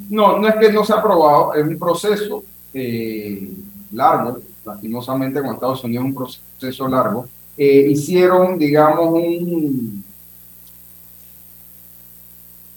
[0.08, 2.42] No, no es que no se ha aprobado, es un proceso
[2.72, 3.50] eh,
[3.92, 7.26] largo, lastimosamente con Estados Unidos un proceso largo.
[7.56, 10.04] Eh, hicieron, digamos, un,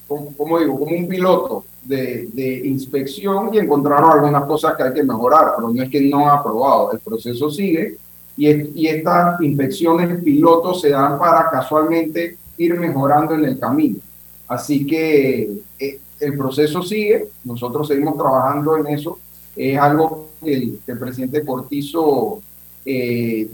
[0.08, 5.04] como digo, como un piloto de, de, inspección y encontraron algunas cosas que hay que
[5.04, 7.98] mejorar, pero no es que no ha aprobado, el proceso sigue
[8.38, 14.00] y, estas inspecciones pilotos se dan para casualmente ir mejorando en el camino.
[14.48, 19.20] Así que eh, el proceso sigue, nosotros seguimos trabajando en eso.
[19.56, 22.41] Es algo que el, presidente Cortizo
[22.86, 23.50] eh,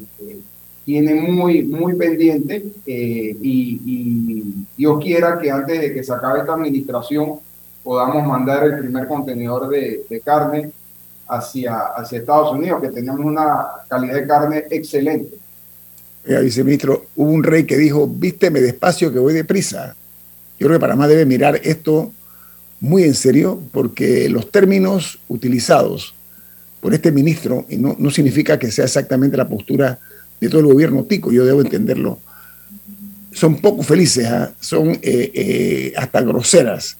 [0.86, 6.54] tiene muy, muy pendiente eh, y, Dios quiera que antes de que se acabe esta
[6.54, 7.40] administración
[7.84, 10.72] podamos mandar el primer contenedor de carne
[11.28, 15.36] hacia, hacia Estados Unidos, que tenemos una calidad de carne excelente.
[16.24, 19.96] Viceministro, hubo un rey que dijo, vísteme despacio que voy deprisa.
[20.60, 22.12] Yo creo que Panamá debe mirar esto
[22.80, 26.14] muy en serio porque los términos utilizados
[26.82, 30.00] por este ministro, y no, no significa que sea exactamente la postura
[30.40, 32.20] de todo el gobierno tico, yo debo entenderlo,
[33.32, 34.52] son poco felices, ¿ah?
[34.60, 36.98] son eh, eh, hasta groseras,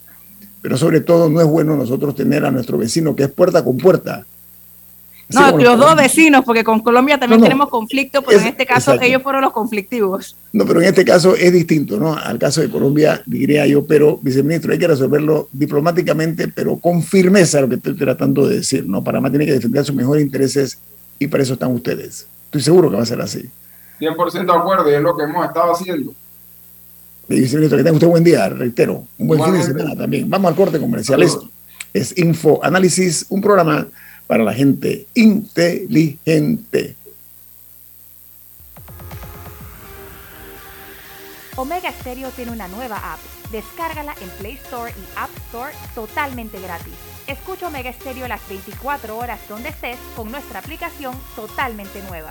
[0.62, 3.76] pero sobre todo no es bueno nosotros tener a nuestro vecino que es puerta con
[3.76, 4.24] puerta.
[5.28, 9.22] no, los dos vecinos, porque con Colombia también tenemos conflicto, pero en este caso ellos
[9.22, 10.36] fueron los conflictivos.
[10.52, 12.14] No, pero en este caso es distinto, ¿no?
[12.14, 17.60] Al caso de Colombia, diría yo, pero, viceministro, hay que resolverlo diplomáticamente, pero con firmeza,
[17.60, 19.04] lo que estoy tratando de decir, ¿no?
[19.04, 20.78] Panamá tiene que defender sus mejores intereses
[21.18, 22.26] y para eso están ustedes.
[22.46, 23.50] Estoy seguro que va a ser así.
[24.00, 26.12] 100% de acuerdo y es lo que hemos estado haciendo.
[27.28, 29.06] Viceministro, que tenga usted un buen día, reitero.
[29.18, 30.28] Un buen fin de semana también.
[30.30, 31.22] Vamos al corte comercial.
[31.22, 31.50] Esto
[31.92, 33.86] es Info Análisis, un programa
[34.26, 36.96] para la gente inteligente.
[41.56, 43.18] Omega Stereo tiene una nueva app.
[43.50, 46.92] Descárgala en Play Store y App Store totalmente gratis.
[47.26, 52.30] Escucha Omega Stereo las 24 horas donde estés con nuestra aplicación totalmente nueva.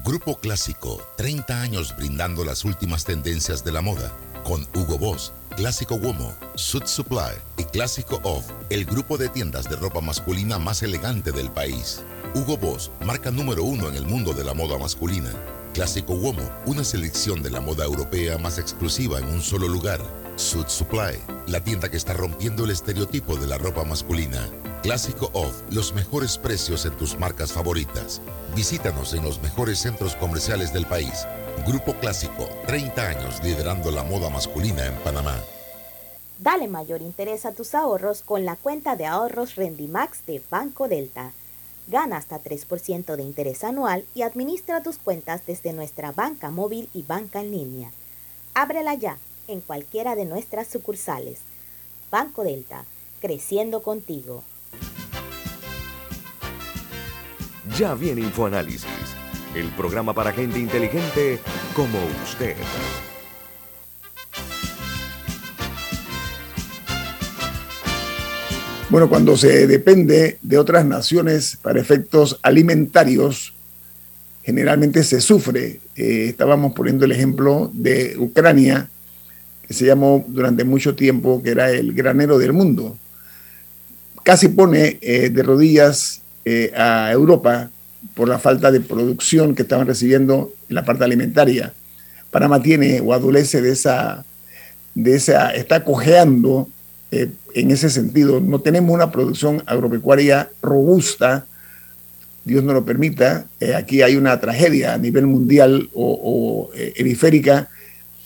[0.00, 4.10] Grupo Clásico, 30 años brindando las últimas tendencias de la moda.
[4.42, 9.76] Con Hugo Boss, Clásico Womo, Suit Supply y Clásico Off, el grupo de tiendas de
[9.76, 12.02] ropa masculina más elegante del país.
[12.34, 15.30] Hugo Boss, marca número uno en el mundo de la moda masculina.
[15.74, 20.00] Clásico Womo, una selección de la moda europea más exclusiva en un solo lugar.
[20.36, 24.48] Suit Supply, la tienda que está rompiendo el estereotipo de la ropa masculina.
[24.82, 28.20] Clásico Off, los mejores precios en tus marcas favoritas.
[28.56, 31.24] Visítanos en los mejores centros comerciales del país.
[31.64, 35.40] Grupo Clásico, 30 años liderando la moda masculina en Panamá.
[36.40, 41.30] Dale mayor interés a tus ahorros con la cuenta de ahorros Rendimax de Banco Delta.
[41.86, 47.02] Gana hasta 3% de interés anual y administra tus cuentas desde nuestra banca móvil y
[47.02, 47.92] banca en línea.
[48.54, 51.38] Ábrela ya en cualquiera de nuestras sucursales.
[52.10, 52.84] Banco Delta,
[53.20, 54.42] creciendo contigo.
[57.78, 58.86] Ya viene InfoAnálisis,
[59.54, 61.38] el programa para gente inteligente
[61.74, 62.54] como usted.
[68.90, 73.54] Bueno, cuando se depende de otras naciones para efectos alimentarios,
[74.42, 75.80] generalmente se sufre.
[75.96, 78.90] Eh, estábamos poniendo el ejemplo de Ucrania,
[79.66, 82.98] que se llamó durante mucho tiempo, que era el granero del mundo.
[84.22, 87.70] Casi pone eh, de rodillas eh, a Europa
[88.14, 91.72] por la falta de producción que estaban recibiendo en la parte alimentaria.
[92.30, 94.24] Panamá tiene o adolece de esa,
[94.94, 96.68] de esa está cojeando
[97.10, 98.40] eh, en ese sentido.
[98.40, 101.46] No tenemos una producción agropecuaria robusta,
[102.44, 103.46] Dios no lo permita.
[103.76, 107.68] aquí hay una tragedia a nivel mundial o, o hemisférica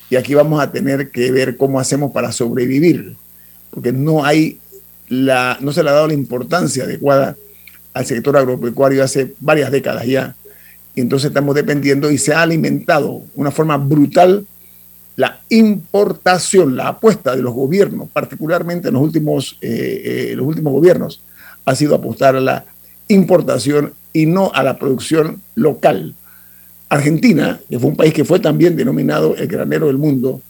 [0.09, 3.17] y aquí vamos a tener que ver cómo hacemos para sobrevivir,
[3.71, 4.61] porque no hay
[5.09, 7.37] la, no se le ha dado la importancia adecuada
[7.97, 10.37] al sector agropecuario hace varias décadas ya.
[10.95, 14.47] Y entonces estamos dependiendo y se ha alimentado de una forma brutal
[15.17, 20.75] la importación, la apuesta de los gobiernos, particularmente en los últimos, eh, eh, los últimos
[20.75, 21.23] gobiernos,
[21.65, 22.67] ha sido apostar a la
[23.09, 26.15] importación y no a la producción local.
[26.91, 30.43] Argentina, que fue un país que fue también denominado el granero del mundo,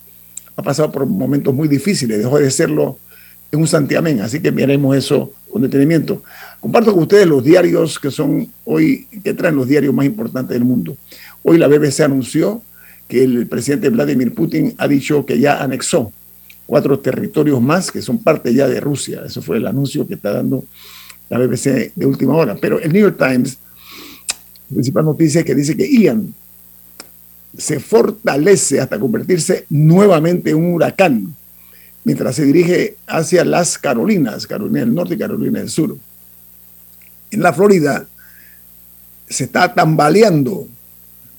[0.56, 2.98] ha pasado por momentos muy difíciles, dejó de serlo
[3.56, 6.22] un santiamén, así que miremos eso con detenimiento.
[6.60, 10.64] Comparto con ustedes los diarios que son hoy, que traen los diarios más importantes del
[10.64, 10.96] mundo.
[11.42, 12.62] Hoy la BBC anunció
[13.08, 16.12] que el presidente Vladimir Putin ha dicho que ya anexó
[16.66, 19.22] cuatro territorios más que son parte ya de Rusia.
[19.24, 20.64] Eso fue el anuncio que está dando
[21.28, 22.56] la BBC de última hora.
[22.60, 23.58] Pero el New York Times
[24.68, 26.34] principal noticia que dice que Ian
[27.56, 31.34] se fortalece hasta convertirse nuevamente en un huracán
[32.07, 35.98] mientras se dirige hacia las Carolinas, Carolina del Norte y Carolina del Sur.
[37.32, 38.07] En la Florida
[39.28, 40.68] se está tambaleando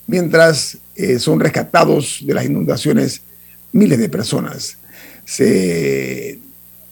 [0.08, 3.22] mientras eh, son rescatados de las inundaciones
[3.72, 4.78] miles de personas.
[5.24, 6.38] Se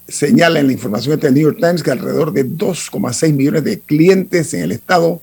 [0.07, 4.53] señala en la información del New York Times que alrededor de 2,6 millones de clientes
[4.53, 5.21] en el estado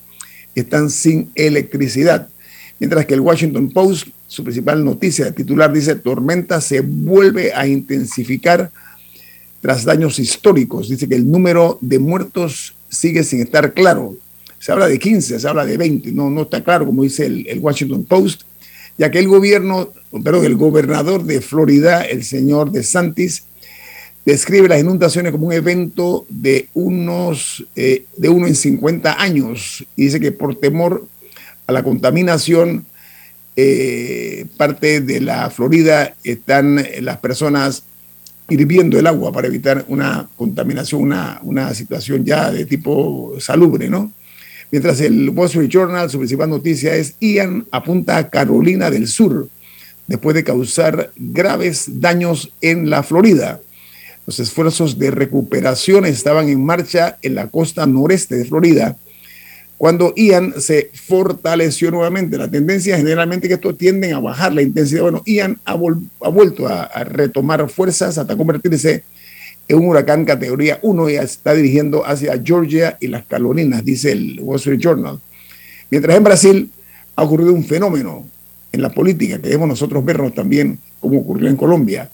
[0.54, 2.28] están sin electricidad.
[2.78, 8.70] Mientras que el Washington Post, su principal noticia titular dice, tormenta se vuelve a intensificar
[9.60, 10.88] tras daños históricos.
[10.88, 14.16] Dice que el número de muertos sigue sin estar claro.
[14.58, 17.46] Se habla de 15, se habla de 20, no, no está claro, como dice el,
[17.46, 18.44] el Washington Post,
[18.96, 19.90] ya que el gobierno,
[20.24, 23.44] perdón, el gobernador de Florida, el señor DeSantis,
[24.24, 30.04] describe las inundaciones como un evento de unos eh, de uno en 50 años y
[30.04, 31.06] dice que por temor
[31.66, 32.86] a la contaminación
[33.56, 37.84] eh, parte de la Florida están las personas
[38.48, 44.12] hirviendo el agua para evitar una contaminación, una, una situación ya de tipo salubre, ¿no?
[44.70, 49.48] Mientras el Wall Street Journal, su principal noticia es Ian apunta a Carolina del Sur
[50.06, 53.60] después de causar graves daños en la Florida.
[54.26, 58.96] Los esfuerzos de recuperación estaban en marcha en la costa noreste de Florida
[59.82, 62.38] cuando Ian se fortaleció nuevamente.
[62.38, 65.02] La tendencia generalmente que esto tienden a bajar la intensidad.
[65.02, 69.02] Bueno, Ian ha, vuelto a, retomar fuerzas hasta convertirse
[69.66, 74.38] en un huracán categoría 1 y está dirigiendo hacia Georgia y las Carolinas, dice el
[74.40, 75.18] Wall Street Journal.
[75.90, 76.70] Mientras en Brasil
[77.16, 78.24] ha ocurrido un fenómeno
[78.70, 82.08] en la política que debemos nosotros vernos también como ocurrió en Colombia.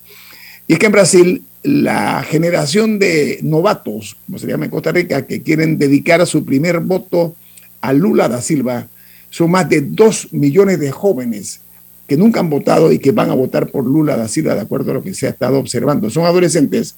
[0.66, 5.26] Y es que en Brasil la generación de novatos, como se llama en Costa Rica,
[5.26, 7.36] que quieren dedicar su primer voto
[7.80, 8.88] a Lula da Silva,
[9.30, 11.60] son más de dos millones de jóvenes
[12.06, 14.90] que nunca han votado y que van a votar por Lula da Silva, de acuerdo
[14.90, 16.08] a lo que se ha estado observando.
[16.08, 16.96] Son adolescentes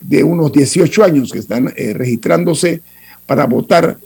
[0.00, 2.82] de unos 18 años que están eh, registrándose
[3.26, 3.98] para votar,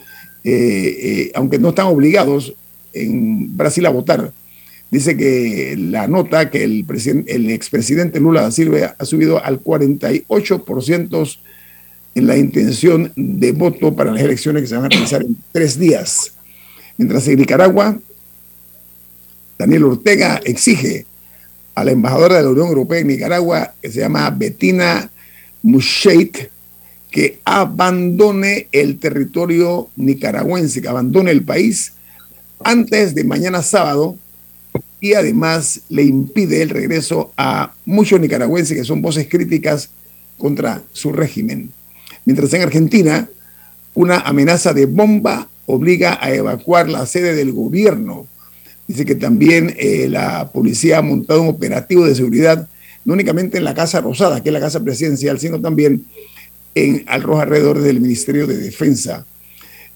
[0.44, 2.54] eh, eh, aunque no están obligados
[2.92, 4.32] en Brasil a votar.
[4.90, 6.84] Dice que la nota que el,
[7.26, 11.38] el expresidente Lula da Silva ha subido al 48%
[12.14, 15.78] en la intención de voto para las elecciones que se van a realizar en tres
[15.78, 16.32] días.
[16.96, 17.98] Mientras en Nicaragua,
[19.58, 21.06] Daniel Ortega exige
[21.74, 25.10] a la embajadora de la Unión Europea en Nicaragua, que se llama Bettina
[25.62, 26.36] Musheit,
[27.10, 31.92] que abandone el territorio nicaragüense, que abandone el país
[32.64, 34.16] antes de mañana sábado
[35.00, 39.90] y además le impide el regreso a muchos nicaragüenses que son voces críticas
[40.38, 41.70] contra su régimen.
[42.24, 43.28] Mientras en Argentina,
[43.94, 48.26] una amenaza de bomba obliga a evacuar la sede del gobierno.
[48.86, 52.68] Dice que también eh, la policía ha montado un operativo de seguridad,
[53.04, 56.04] no únicamente en la Casa Rosada, que es la casa presidencial, sino también
[56.74, 59.26] en del Ministerio de Defensa.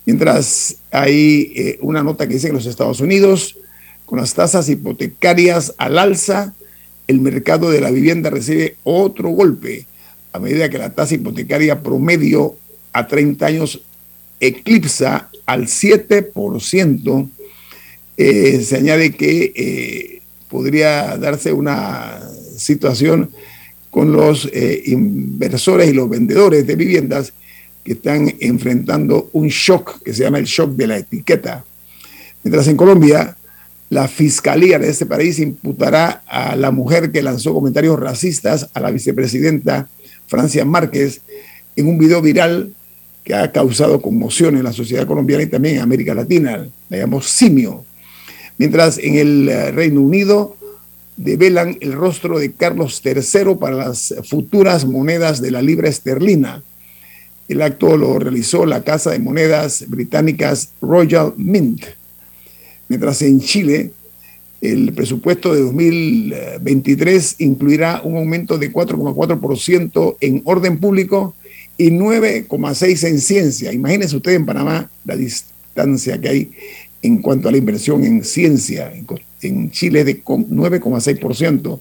[0.04, 3.56] Mientras hay eh, una nota que dice que los Estados Unidos,
[4.04, 6.54] con las tasas hipotecarias al alza,
[7.08, 9.86] el mercado de la vivienda recibe otro golpe
[10.36, 12.56] a medida que la tasa hipotecaria promedio
[12.92, 13.80] a 30 años
[14.38, 17.28] eclipsa al 7%,
[18.18, 22.20] eh, se añade que eh, podría darse una
[22.56, 23.30] situación
[23.90, 27.32] con los eh, inversores y los vendedores de viviendas
[27.82, 31.64] que están enfrentando un shock que se llama el shock de la etiqueta.
[32.42, 33.36] Mientras en Colombia,
[33.88, 38.90] la fiscalía de este país imputará a la mujer que lanzó comentarios racistas a la
[38.90, 39.88] vicepresidenta
[40.26, 41.20] Francia Márquez,
[41.76, 42.72] en un video viral
[43.24, 46.66] que ha causado conmoción en la sociedad colombiana y también en América Latina.
[46.88, 47.84] La llamamos Simio.
[48.58, 50.56] Mientras en el eh, Reino Unido
[51.16, 56.62] develan el rostro de Carlos III para las futuras monedas de la libra esterlina.
[57.48, 61.84] El acto lo realizó la Casa de Monedas Británicas Royal Mint.
[62.88, 63.92] Mientras en Chile
[64.60, 71.34] el presupuesto de 2023 incluirá un aumento de 4,4% en orden público
[71.76, 73.72] y 9,6% en ciencia.
[73.72, 76.50] Imagínense ustedes en Panamá la distancia que hay
[77.02, 78.92] en cuanto a la inversión en ciencia.
[79.42, 81.80] En Chile de 9,6%.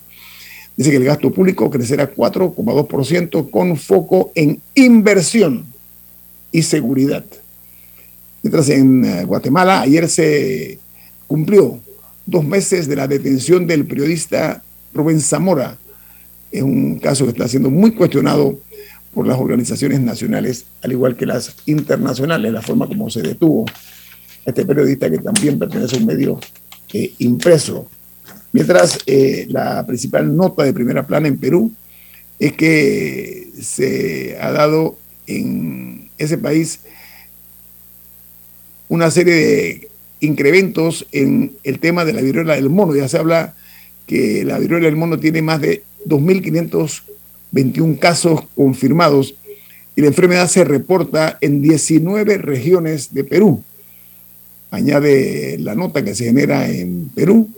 [0.77, 5.65] Dice que el gasto público crecerá 4,2% con foco en inversión
[6.51, 7.23] y seguridad.
[8.43, 10.77] Mientras en eh, Guatemala ayer se
[11.27, 11.79] cumplió
[12.25, 14.63] dos meses de la detención del periodista
[14.93, 15.77] Rubén Zamora.
[16.51, 18.57] Es un caso que está siendo muy cuestionado
[19.13, 23.65] por las organizaciones nacionales, al igual que las internacionales, la forma como se detuvo
[24.45, 26.39] este periodista que también pertenece a un medio
[26.93, 27.89] eh, impreso.
[28.51, 31.73] Mientras eh, la principal nota de primera plana en Perú
[32.39, 34.97] es que se ha dado
[35.27, 36.79] en ese país
[38.87, 39.89] una serie de
[40.25, 42.95] incrementos en el tema de la viruela del mono.
[42.95, 43.55] Ya se habla
[44.05, 49.35] que la viruela del mono tiene más de 2.521 casos confirmados
[49.95, 53.63] y la enfermedad se reporta en 19 regiones de Perú.
[54.71, 57.49] Añade la nota que se genera en Perú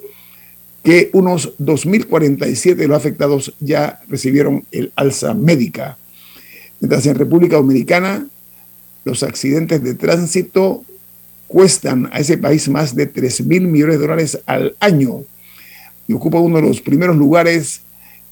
[0.83, 5.97] que unos 2.047 de los afectados ya recibieron el alza médica.
[6.79, 8.27] Mientras en República Dominicana
[9.03, 10.85] los accidentes de tránsito
[11.47, 15.23] cuestan a ese país más de 3 mil millones de dólares al año
[16.07, 17.81] y ocupa uno de los primeros lugares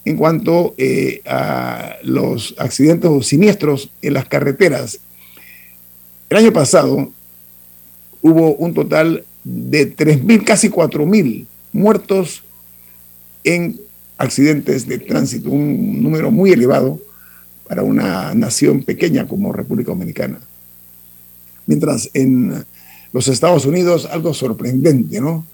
[0.06, 5.00] en cuanto eh, a los accidentes o siniestros en las carreteras.
[6.30, 7.12] El año pasado
[8.22, 12.44] hubo un total de 3.000, casi 4.000 muertos
[13.44, 13.80] en
[14.18, 17.00] accidentes de tránsito, un número muy elevado
[17.68, 20.40] para una nación pequeña como República Dominicana.
[21.66, 22.66] Mientras en
[23.16, 25.46] los Estados Unidos, algo sorprendente, ¿no?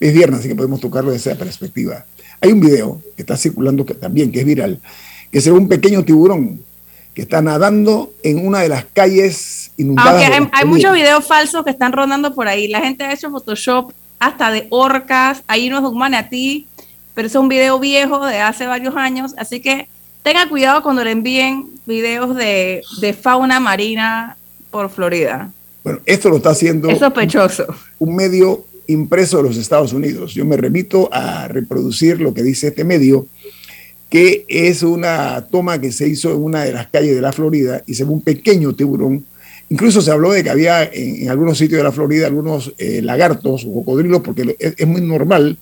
[0.00, 2.06] Es viernes, así que podemos tocarlo desde esa perspectiva.
[2.40, 4.80] Hay un video que está circulando que también, que es viral,
[5.30, 6.62] que ve un pequeño tiburón
[7.12, 10.24] que está nadando en una de las calles inundadas.
[10.24, 12.66] Aunque hay, muchos videos falsos que están rondando por ahí.
[12.66, 16.66] La gente ha hecho Photoshop hasta de orcas, hay unos de un manatí,
[17.12, 19.86] pero es un video viejo de hace varios años, así que
[20.22, 22.80] tenga cuidado cuando le envíen videos de,
[23.20, 24.38] fauna marina
[24.70, 25.50] por Florida.
[25.84, 26.88] Bueno, esto lo está haciendo.
[26.90, 27.66] Es sospechoso.
[27.98, 30.34] Un, medio impreso de los Estados Unidos.
[30.34, 33.26] Yo me remito a reproducir lo que dice este medio,
[34.08, 37.82] que es una toma que se hizo en una de las calles de la Florida
[37.86, 39.24] y se ve un pequeño tiburón.
[39.70, 43.64] Incluso se habló de que había en, algunos sitios de la Florida algunos eh, lagartos
[43.64, 45.58] o cocodrilos, porque es muy normal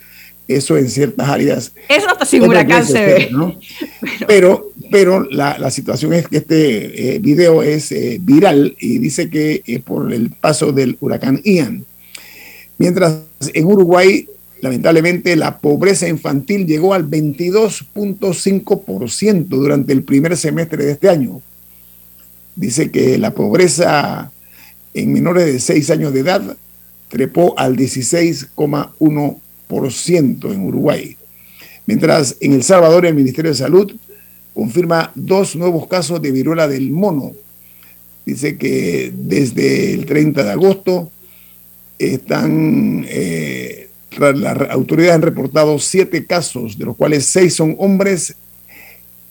[0.56, 1.72] eso en ciertas áreas.
[1.88, 3.30] Eso hasta sin huracán se ve.
[4.26, 9.62] Pero, pero la, situación es que este eh, video es eh, viral y dice que
[9.66, 11.84] es por el paso del huracán Ian.
[12.78, 13.18] Mientras
[13.52, 14.26] en Uruguay,
[14.60, 21.40] lamentablemente, la pobreza infantil llegó al 22.5% durante el primer semestre de este año.
[22.56, 24.32] Dice que la pobreza
[24.94, 26.56] en menores de 6 años de edad
[27.08, 29.36] trepó al 16,1%
[29.70, 31.16] en Uruguay.
[31.86, 33.92] Mientras en El Salvador el Ministerio de Salud
[34.54, 37.32] confirma dos nuevos casos de viruela del mono.
[38.26, 41.10] Dice que desde el 30 de agosto
[41.98, 48.34] están, eh, las autoridades han reportado siete casos, de los cuales seis son hombres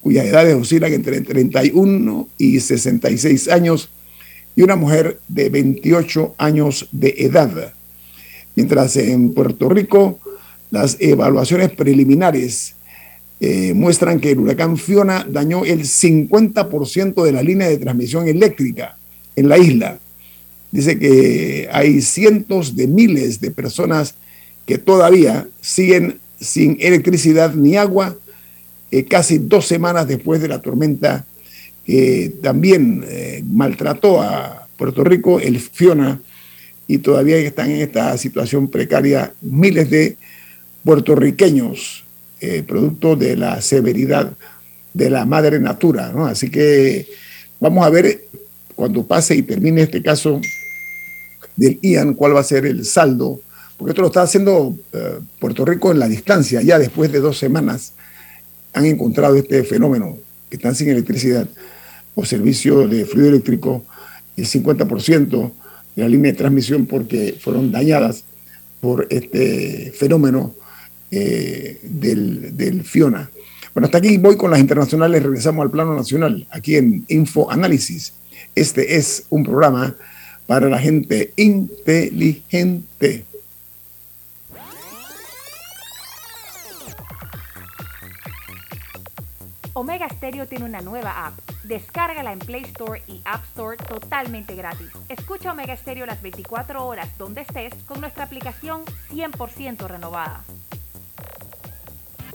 [0.01, 3.89] cuyas edades oscilan entre 31 y 66 años
[4.55, 7.73] y una mujer de 28 años de edad.
[8.55, 10.19] Mientras en Puerto Rico
[10.71, 12.75] las evaluaciones preliminares
[13.39, 18.97] eh, muestran que el huracán Fiona dañó el 50% de la línea de transmisión eléctrica
[19.35, 19.99] en la isla.
[20.71, 24.15] Dice que hay cientos de miles de personas
[24.65, 28.15] que todavía siguen sin electricidad ni agua
[28.91, 31.25] eh, casi dos semanas después de la tormenta
[31.85, 36.21] que también eh, maltrató a Puerto Rico, el Fiona,
[36.87, 40.17] y todavía están en esta situación precaria miles de
[40.89, 42.03] puertorriqueños,
[42.41, 44.33] eh, producto de la severidad
[44.91, 46.11] de la madre natura.
[46.25, 47.07] Así que
[47.59, 48.25] vamos a ver
[48.73, 50.41] cuando pase y termine este caso
[51.55, 53.39] del IAN, cuál va a ser el saldo,
[53.77, 57.37] porque esto lo está haciendo eh, Puerto Rico en la distancia, ya después de dos
[57.37, 57.93] semanas
[58.73, 60.17] han encontrado este fenómeno,
[60.49, 61.47] que están sin electricidad
[62.15, 63.85] o servicio de fluido eléctrico,
[64.35, 65.51] el 50%
[65.95, 68.23] de la línea de transmisión porque fueron dañadas
[68.81, 70.55] por este fenómeno
[71.11, 73.29] eh, del, del, Fiona.
[73.73, 78.13] Bueno, hasta aquí voy con las internacionales, regresamos al plano nacional, aquí en Info Análisis.
[78.55, 79.95] Este es un programa
[80.47, 83.25] para la gente inteligente.
[89.79, 91.39] Omega Stereo tiene una nueva app.
[91.63, 94.89] Descárgala en Play Store y App Store totalmente gratis.
[95.07, 100.43] Escucha Omega Stereo las 24 horas donde estés con nuestra aplicación 100% renovada.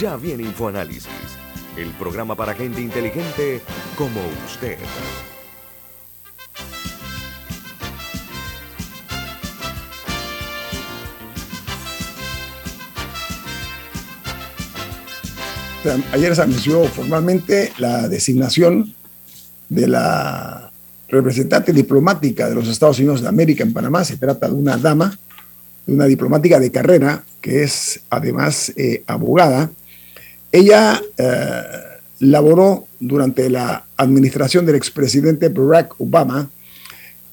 [0.00, 1.10] Ya viene InfoAnálisis,
[1.76, 3.60] el programa para gente inteligente
[3.98, 4.78] como usted.
[16.12, 18.94] Ayer se anunció formalmente la designación
[19.68, 20.72] de la
[21.08, 24.02] representante diplomática de los Estados Unidos de América en Panamá.
[24.06, 25.18] Se trata de una dama,
[25.86, 29.70] de una diplomática de carrera, que es además eh, abogada
[30.52, 31.62] ella eh,
[32.20, 36.50] laboró durante la administración del expresidente Barack Obama,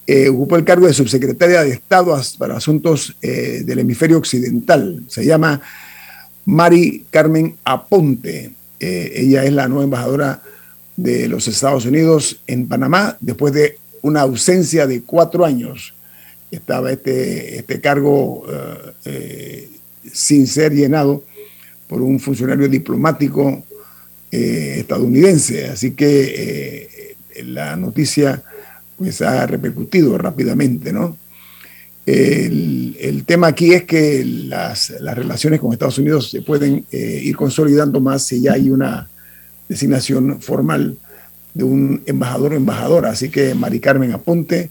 [0.05, 5.03] eh, ocupó el cargo de subsecretaria de Estado para Asuntos del Hemisferio Occidental.
[5.07, 5.61] Se llama
[6.45, 8.51] Mari Carmen Aponte.
[8.79, 10.41] ella es la nueva embajadora
[10.95, 15.93] de los Estados Unidos en Panamá después de una ausencia de cuatro años.
[16.51, 18.45] Estaba este, este cargo
[20.13, 21.23] sin ser llenado
[21.87, 23.65] por un funcionario diplomático
[24.31, 25.67] eh, estadounidense.
[25.67, 28.43] Así que eh, la noticia
[28.97, 31.17] pues, ha repercutido rápidamente, ¿no?
[32.05, 37.99] El, tema aquí es que las, relaciones con Estados Unidos se pueden eh, ir consolidando
[37.99, 39.09] más si ya hay una
[39.67, 40.97] designación formal
[41.53, 43.09] de un embajador o embajadora.
[43.09, 44.69] Así que Mari Carmen Aponte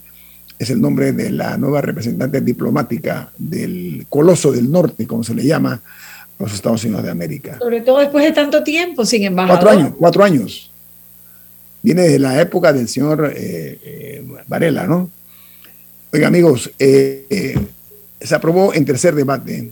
[0.57, 5.45] es el nombre de la nueva representante diplomática del Coloso del Norte, como se le
[5.45, 5.79] llama
[6.39, 7.57] los Estados Unidos de América.
[7.59, 9.59] Sobre todo después de tanto tiempo sin embajador.
[9.59, 10.71] Cuatro años, cuatro años.
[11.81, 15.09] Viene de la época del señor eh, eh, Varela, ¿no?
[16.11, 17.55] Oiga, amigos, eh,
[18.19, 19.71] se aprobó en tercer debate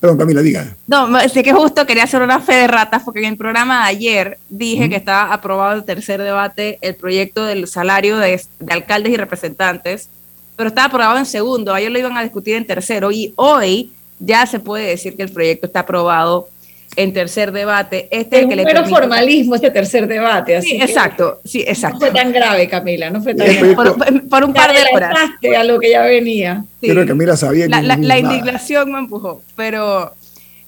[0.00, 0.76] Perdón, Camila, diga.
[0.86, 3.90] No, sé que justo quería hacer una fe de ratas porque en el programa de
[3.90, 8.40] ayer dije que estaba aprobado el tercer debate el proyecto del salario de,
[8.70, 10.08] alcaldes y representantes,
[10.56, 11.74] pero estaba aprobado en segundo.
[11.74, 15.32] Ayer lo iban a discutir en tercero y hoy ya se puede decir que el
[15.32, 16.48] proyecto está aprobado
[16.96, 18.08] en tercer debate.
[18.10, 20.56] Este es, es que formalismo este tercer debate.
[20.56, 21.98] Así sí, exacto, sí, exacto.
[21.98, 23.74] No fue tan grave, Camila, no fue tan grave.
[23.74, 25.16] Por, un par de horas.
[25.56, 26.64] a lo que ya venía.
[26.80, 30.12] Pero Camila sabía La, la, indignación me empujó, pero,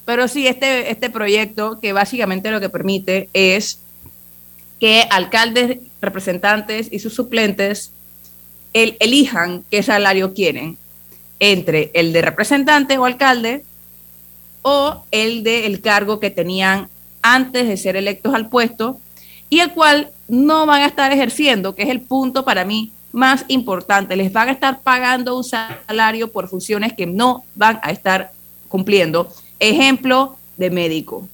[0.04, 3.80] pero sí, este, este proyecto que básicamente lo que permite es
[4.80, 7.92] que alcaldes, representantes y sus suplentes
[8.72, 10.76] el, elijan qué salario quieren
[11.42, 13.64] entre el de representante o alcalde
[14.62, 16.88] o el del cargo que tenían
[17.20, 19.00] antes de ser electos al puesto
[19.50, 23.44] y el cual no van a estar ejerciendo, que es el punto para mí más
[23.48, 24.14] importante.
[24.14, 28.30] Les van a estar pagando un salario por funciones que no van a estar
[28.68, 29.28] cumpliendo.
[29.58, 31.26] Ejemplo de médico.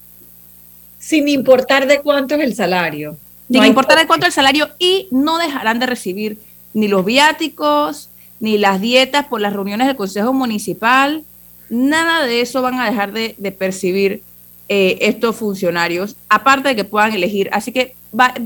[0.99, 3.19] Sin importar de cuánto es el salario.
[3.51, 6.39] Sin importar de cuánto es el salario y no dejarán de recibir
[6.73, 8.09] ni los viáticos,
[8.41, 11.25] ni las dietas por las reuniones del Consejo Municipal,
[11.71, 14.23] nada de eso van a dejar de, percibir
[14.69, 17.49] eh, estos funcionarios, aparte de que puedan elegir.
[17.53, 17.95] Así que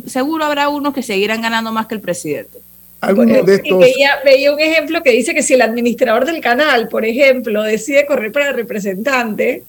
[0.07, 2.59] seguro habrá unos que seguirán ganando más que el presidente.
[3.01, 3.79] Algunos de estos...
[4.25, 8.31] veía, un ejemplo que dice que si el administrador del canal, por ejemplo, decide correr
[8.31, 9.65] para representante,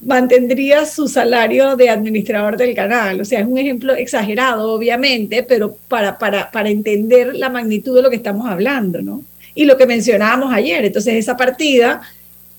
[0.00, 3.20] mantendría su salario de administrador del canal.
[3.20, 8.02] O sea, es un ejemplo exagerado, obviamente, pero para, para, para entender la magnitud de
[8.02, 9.22] lo que estamos hablando, ¿no?
[9.54, 10.84] Y lo que mencionábamos ayer.
[10.84, 12.02] Entonces, esa partida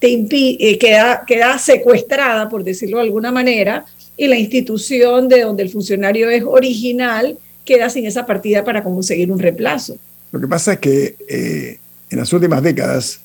[0.02, 3.86] eh, queda, queda secuestrada, por decirlo de alguna manera,
[4.18, 9.32] y la institución de donde el funcionario es original queda sin esa partida para conseguir
[9.32, 9.98] un reemplazo.
[10.32, 11.80] Lo que pasa es que eh,
[12.10, 13.22] en las últimas décadas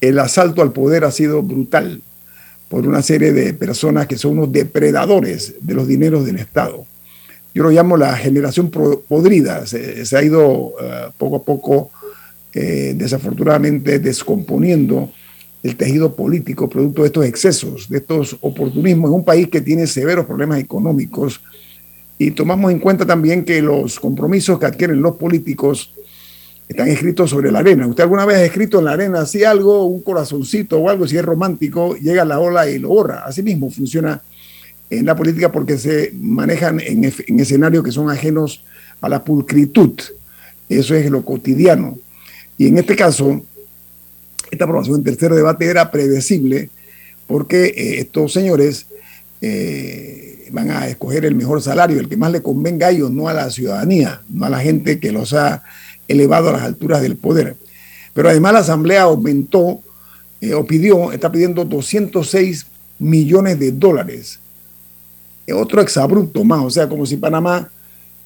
[0.00, 2.00] el asalto al poder ha sido brutal
[2.68, 6.86] por una serie de personas que son unos depredadores de los dineros del Estado.
[7.54, 9.66] Yo lo llamo la generación podrida.
[9.66, 11.90] Se, ha ido eh, poco a poco,
[12.52, 15.10] desafortunadamente, descomponiendo
[15.62, 19.86] el tejido político producto de estos excesos, de estos oportunismos en un país que tiene
[19.86, 21.40] severos problemas económicos.
[22.18, 25.92] Y tomamos en cuenta también que los compromisos que adquieren los políticos
[26.68, 27.86] están escritos sobre la arena.
[27.86, 31.16] ¿Usted alguna vez ha escrito en la arena así algo, un corazoncito o algo, si
[31.16, 33.24] es romántico, llega la ola y lo borra?
[33.24, 34.22] Así mismo funciona
[34.90, 37.04] en la política porque se manejan en
[37.40, 38.64] escenarios que son ajenos
[39.00, 39.92] a la pulcritud.
[40.68, 41.98] Eso es lo cotidiano.
[42.62, 43.42] Y en este caso,
[44.48, 46.70] esta aprobación en tercer debate era predecible
[47.26, 48.86] porque eh, estos señores
[49.40, 53.26] eh, van a escoger el mejor salario, el que más le convenga a ellos, no
[53.26, 55.64] a la ciudadanía, no a la gente que los ha
[56.06, 57.56] elevado a las alturas del poder.
[58.14, 59.80] Pero además la Asamblea aumentó
[60.40, 62.66] eh, o pidió, está pidiendo 206
[63.00, 64.38] millones de dólares.
[65.52, 67.72] Otro exabrupto más, o sea, como si Panamá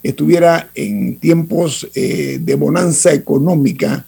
[0.03, 4.05] estuviera en tiempos de bonanza económica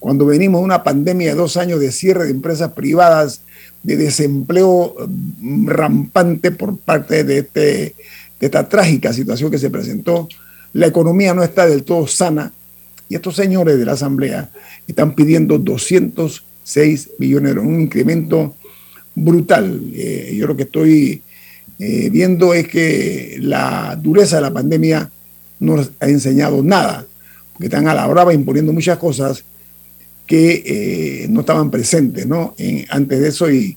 [0.00, 3.42] cuando venimos de una pandemia de dos años de cierre de empresas privadas,
[3.82, 7.60] de desempleo mm, rampante por parte de, este,
[8.40, 10.26] de esta trágica situación que se presentó,
[10.72, 12.52] la economía no está del todo sana
[13.08, 14.50] y estos señores de la Asamblea
[14.86, 18.54] están pidiendo 206 millones de un incremento
[19.14, 19.82] brutal.
[19.92, 21.22] Eh, yo creo que estoy
[21.78, 25.10] eh, viendo es que la dureza de la pandemia
[25.58, 27.04] no nos ha enseñado nada,
[27.52, 29.44] porque están a la brava imponiendo muchas cosas
[30.30, 32.54] que eh, no estaban presentes ¿no?
[32.90, 33.76] antes de eso y,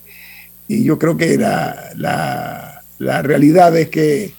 [0.67, 1.91] yo creo que la,
[2.99, 4.31] la, realidad es que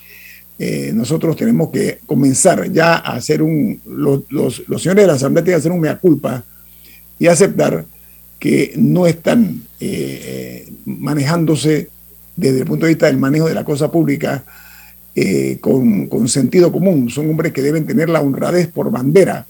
[0.57, 5.43] eh, nosotros tenemos que comenzar ya a hacer un, los, los, señores de la Asamblea
[5.43, 6.43] tienen que hacer un mea culpa
[7.19, 7.85] y aceptar
[8.39, 11.89] que no están eh, manejándose
[12.35, 14.43] desde el punto de vista del manejo de la cosa pública
[15.61, 17.09] con, con, sentido común.
[17.09, 19.45] Son hombres que deben tener la honradez por bandera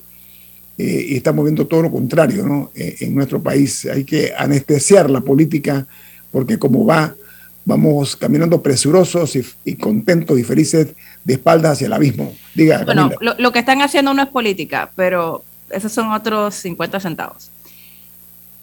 [0.77, 2.71] eh, y estamos viendo todo lo contrario ¿no?
[2.75, 3.85] Eh, en nuestro país.
[3.85, 5.87] Hay que anestesiar la política
[6.31, 7.15] porque como va,
[7.63, 10.89] vamos caminando presurosos y, contentos y felices
[11.23, 12.35] de espaldas hacia el abismo.
[12.53, 17.51] Diga, bueno, lo, que están haciendo no es política, pero esos son otros 50 centavos.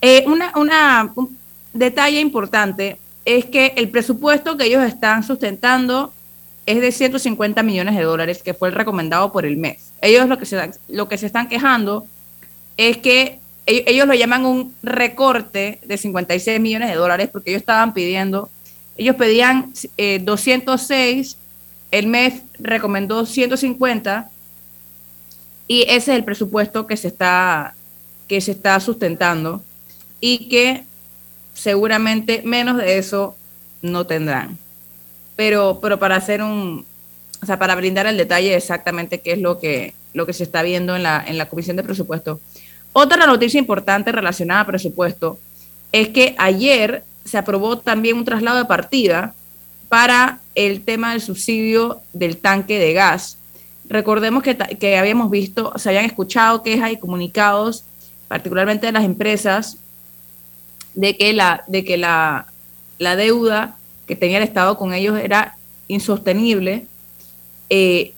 [0.00, 1.36] Eh, una, una, un
[1.72, 6.12] detalle importante es que el presupuesto que ellos están sustentando
[6.66, 9.92] es de 150 millones de dólares, que fue el recomendado por el mes.
[10.00, 12.06] Ellos lo que se, lo que se están quejando
[12.76, 17.94] es que ellos, lo llaman un recorte de 56 millones de dólares, porque ellos estaban
[17.94, 18.50] pidiendo,
[18.96, 19.72] ellos pedían
[20.22, 21.36] 206, eh,
[21.92, 24.30] el mes recomendó 150,
[25.68, 27.74] y ese es el presupuesto que se está,
[28.26, 29.62] que se está sustentando,
[30.20, 30.84] y que
[31.54, 33.36] seguramente menos de eso
[33.80, 34.58] no tendrán
[35.36, 36.84] pero, pero para hacer un,
[37.42, 40.62] o sea, para brindar el detalle exactamente qué es lo que, lo que se está
[40.62, 42.40] viendo en la, en la Comisión de Presupuesto.
[42.92, 45.38] Otra noticia importante relacionada a presupuesto
[45.92, 49.34] es que ayer se aprobó también un traslado de partida
[49.88, 53.38] para el tema del subsidio del tanque de gas.
[53.88, 57.84] Recordemos que, que habíamos visto, se habían escuchado quejas y comunicados,
[58.28, 59.76] particularmente de las empresas,
[60.94, 62.46] de que la, de que la,
[62.98, 63.76] la deuda
[64.06, 65.56] que tenía el Estado con ellos era
[65.88, 66.86] insostenible.
[67.70, 68.12] Eh,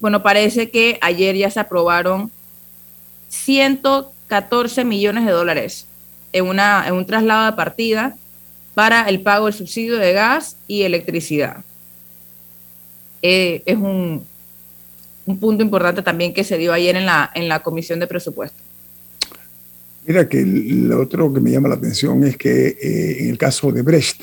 [0.00, 2.30] bueno, parece que ayer ya se aprobaron
[3.28, 5.86] 114 millones de dólares
[6.32, 8.16] en, una, en un traslado de partida
[8.74, 11.64] para el pago del subsidio de gas y electricidad.
[13.22, 14.26] Eh, es un,
[15.24, 18.62] un, punto importante también que se dio ayer en la, en la Comisión de Presupuesto.
[20.06, 23.72] Mira que lo otro que me llama la atención es que eh, en el caso
[23.72, 24.22] de Brecht,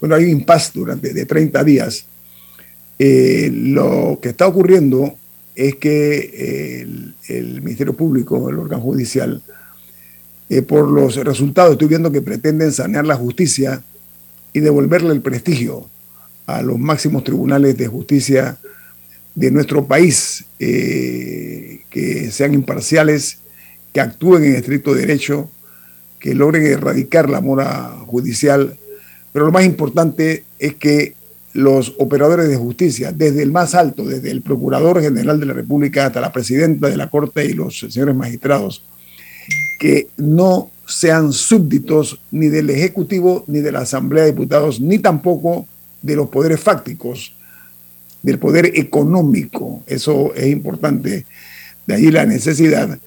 [0.00, 2.06] bueno, hay un impasse durante de 30 días.
[2.98, 5.14] Eh, lo que está ocurriendo
[5.54, 6.82] es que
[7.28, 9.42] el, Ministerio Público, el órgano judicial,
[10.48, 13.82] eh, por los resultados, estoy viendo que pretenden sanear la justicia
[14.52, 15.88] y devolverle el prestigio
[16.46, 18.56] a los máximos tribunales de justicia
[19.34, 23.38] de nuestro país, eh, que sean imparciales,
[23.92, 25.50] que actúen en estricto derecho,
[26.18, 28.78] que logren erradicar la mora judicial
[29.32, 31.14] pero lo más importante es que
[31.52, 36.06] los operadores de justicia, desde el más alto, desde el Procurador General de la República
[36.06, 38.84] hasta la Presidenta de la Corte y los señores magistrados,
[39.80, 45.66] que no sean súbditos ni del Ejecutivo, ni de la Asamblea de Diputados, ni tampoco
[46.02, 47.34] de los poderes fácticos,
[48.22, 49.82] del poder económico.
[49.86, 51.24] Eso es importante.
[51.86, 52.98] De ahí la necesidad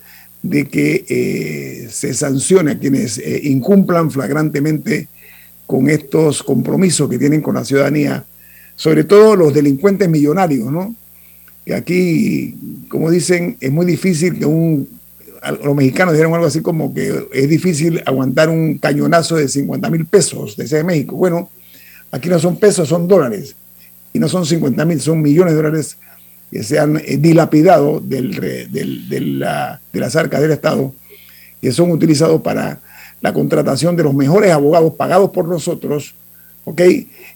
[0.42, 5.08] de que eh, se sancione a quienes eh, incumplan flagrantemente
[5.72, 8.26] con estos compromisos que tienen con la ciudadanía,
[8.76, 10.94] sobre todo los delincuentes millonarios, ¿no?
[11.66, 12.58] Que aquí,
[12.90, 14.90] como dicen, es muy difícil que un,
[15.64, 20.06] los mexicanos dijeron algo así como que es difícil aguantar un cañonazo de 50 mil
[20.06, 21.16] pesos de México.
[21.16, 21.50] Bueno,
[22.12, 23.56] aquí no son pesos, son dólares.
[24.12, 25.96] Y no son 50 mil, son millones de dólares
[26.52, 28.24] que se han eh, dilapidado de,
[29.22, 30.94] la, de las arcas del Estado,
[31.62, 32.82] que son utilizados para
[33.22, 36.16] la contratación de los mejores abogados pagados por nosotros,
[36.66, 36.82] ¿ok?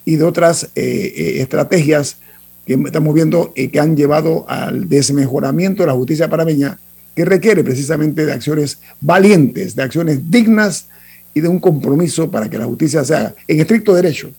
[0.04, 2.18] Y de otras eh, eh, estrategias
[2.66, 6.80] que estamos viendo y que han llevado al desmejoramiento de la justicia parameña,
[7.16, 10.88] que requiere precisamente de acciones valientes, de acciones dignas
[11.34, 14.32] y de un compromiso para que la justicia se haga en estricto derecho.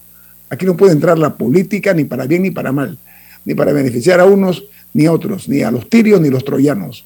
[0.50, 2.98] Aquí no puede entrar la política ni para bien ni para mal,
[3.44, 6.44] ni para beneficiar a unos ni a otros, ni a los tirios ni a los
[6.44, 7.04] troyanos.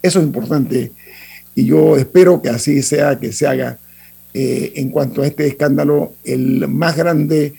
[0.00, 0.92] Eso es importante
[1.54, 3.78] y yo espero que así sea, que se haga
[4.34, 7.54] eh, en cuanto a este escándalo, el más grande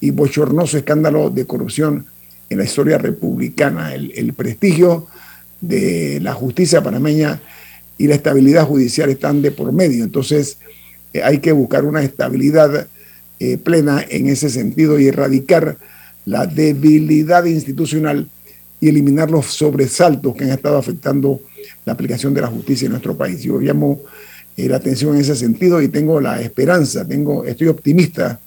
[0.00, 2.06] y bochornoso escándalo de corrupción
[2.50, 5.06] en la historia republicana, el, prestigio
[5.60, 7.40] de la justicia panameña
[7.96, 10.04] y la estabilidad judicial están de por medio.
[10.04, 10.58] Entonces
[11.12, 12.86] eh, hay que buscar una estabilidad
[13.40, 15.78] eh, plena en ese sentido y erradicar
[16.26, 18.28] la debilidad institucional
[18.80, 21.40] y eliminar los sobresaltos que han estado afectando
[21.84, 23.42] la aplicación de la justicia en nuestro país.
[23.42, 24.00] Yo llamo
[24.56, 28.40] eh, la atención en ese sentido y tengo la esperanza, tengo, estoy optimista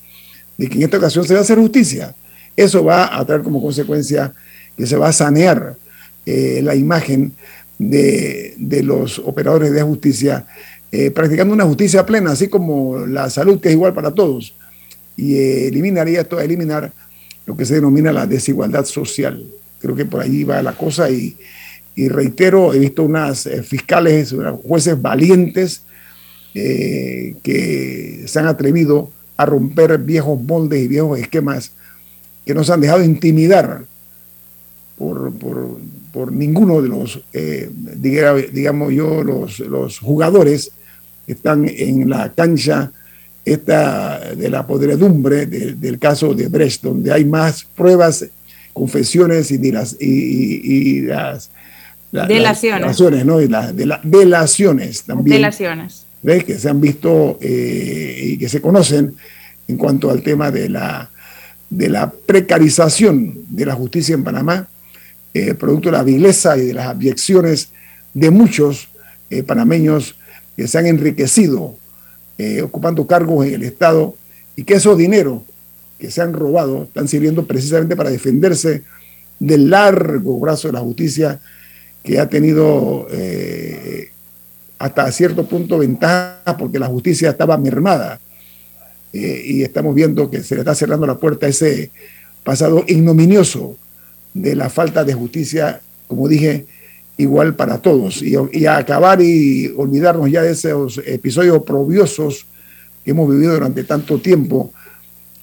[0.58, 2.16] de que en esta ocasión se va a hacer justicia
[2.56, 4.34] eso va a traer como consecuencia
[4.78, 5.76] que se va a sanear
[6.26, 7.34] eh, la imagen
[7.78, 10.46] de, de, los operadores de justicia,
[10.92, 14.54] eh, practicando una justicia plena, así como la salud, que es igual para todos,
[15.18, 16.92] y eliminaría esto, eliminar
[17.46, 19.44] lo que se denomina la desigualdad social.
[19.80, 21.36] Creo que por ahí va la cosa y,
[21.96, 25.84] y reitero, he visto unas fiscales, unas jueces valientes
[26.54, 31.72] que se han atrevido a romper viejos moldes y viejos esquemas
[32.46, 33.84] que nos han dejado intimidar
[34.98, 35.80] por, por,
[36.12, 40.72] por ninguno de los, eh, digamos yo, los, los, jugadores
[41.26, 42.92] que están en la cancha
[43.44, 48.26] esta de la podredumbre del caso de Brecht, donde hay más pruebas,
[48.74, 51.50] confesiones y, las, y, las,
[52.12, 53.26] delaciones.
[53.26, 53.42] ¿no?
[53.42, 55.38] Y las de delaciones también.
[55.38, 56.06] Delaciones.
[56.22, 56.44] ¿ves?
[56.44, 59.16] Que se han visto eh, y que se conocen
[59.68, 61.10] en cuanto al tema de la,
[61.70, 64.68] de la precarización de la justicia en Panamá
[65.34, 67.70] eh, producto de la vileza y de las abyecciones
[68.14, 68.90] de muchos
[69.30, 70.16] eh, panameños
[70.56, 71.78] que se han enriquecido
[72.64, 74.16] ocupando cargos en el Estado
[74.56, 75.44] y que esos dineros
[76.00, 78.82] que se han robado están sirviendo precisamente para defenderse
[79.38, 81.40] del largo brazo de la justicia
[82.04, 83.08] que ha tenido
[84.80, 88.20] hasta cierto punto ventaja porque la justicia estaba mermada
[89.14, 91.92] y estamos viendo que se le está cerrando la puerta ese
[92.44, 93.76] pasado ignominioso
[94.34, 96.66] de la falta de justicia, como dije,
[97.18, 98.22] igual para todos.
[98.22, 102.46] Y, a acabar y olvidarnos ya de esos episodios oprobiosos
[103.04, 104.72] que hemos vivido durante tanto tiempo,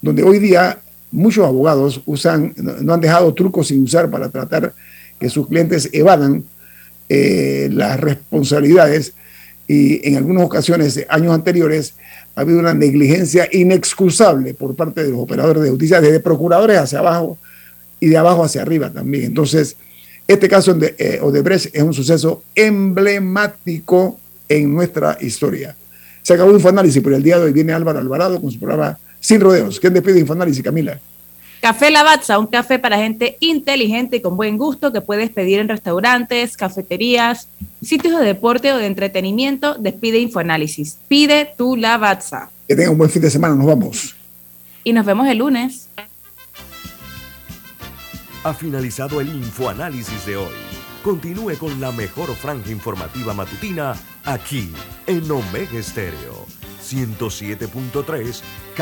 [0.01, 0.79] donde hoy día
[1.11, 4.75] muchos abogados usan, no han dejado trucos sin usar para tratar
[5.19, 6.45] que sus clientes evadan
[7.09, 9.15] eh, las responsabilidades
[9.67, 11.95] y en algunas ocasiones, años anteriores,
[12.35, 17.01] ha habido una negligencia inexcusable por parte de los operadores de justicia, desde procuradores hacia
[17.01, 17.37] abajo,
[18.01, 19.25] y de abajo hacia arriba también.
[19.25, 19.77] Entonces,
[20.27, 25.77] este caso de eh, Odebrecht es un suceso emblemático en nuestra historia.
[26.23, 29.41] Se acabó Infoanálisis, por el día de hoy viene Álvaro Alvarado con su programa Sin
[29.41, 29.81] Rodeos.
[29.81, 31.01] ¿Quién despide Infoanálisis, Camila?
[31.61, 35.69] Café Lavazza, un café para gente inteligente y con buen gusto que puedes pedir en
[35.69, 37.49] restaurantes, cafeterías,
[37.83, 39.75] sitios de deporte o de entretenimiento.
[39.75, 40.99] Despide Infoanálisis.
[41.09, 42.51] Pide tu Lavazza.
[42.69, 43.55] Que tenga un buen fin de semana.
[43.55, 44.17] Nos vamos.
[44.85, 45.89] Y nos vemos el lunes
[48.45, 50.55] ha finalizado el infoanálisis de hoy.
[51.05, 53.95] Continúe con la mejor franja informativa matutina
[54.25, 54.71] aquí
[55.07, 56.47] en Omega Estéreo
[56.83, 58.41] 107.3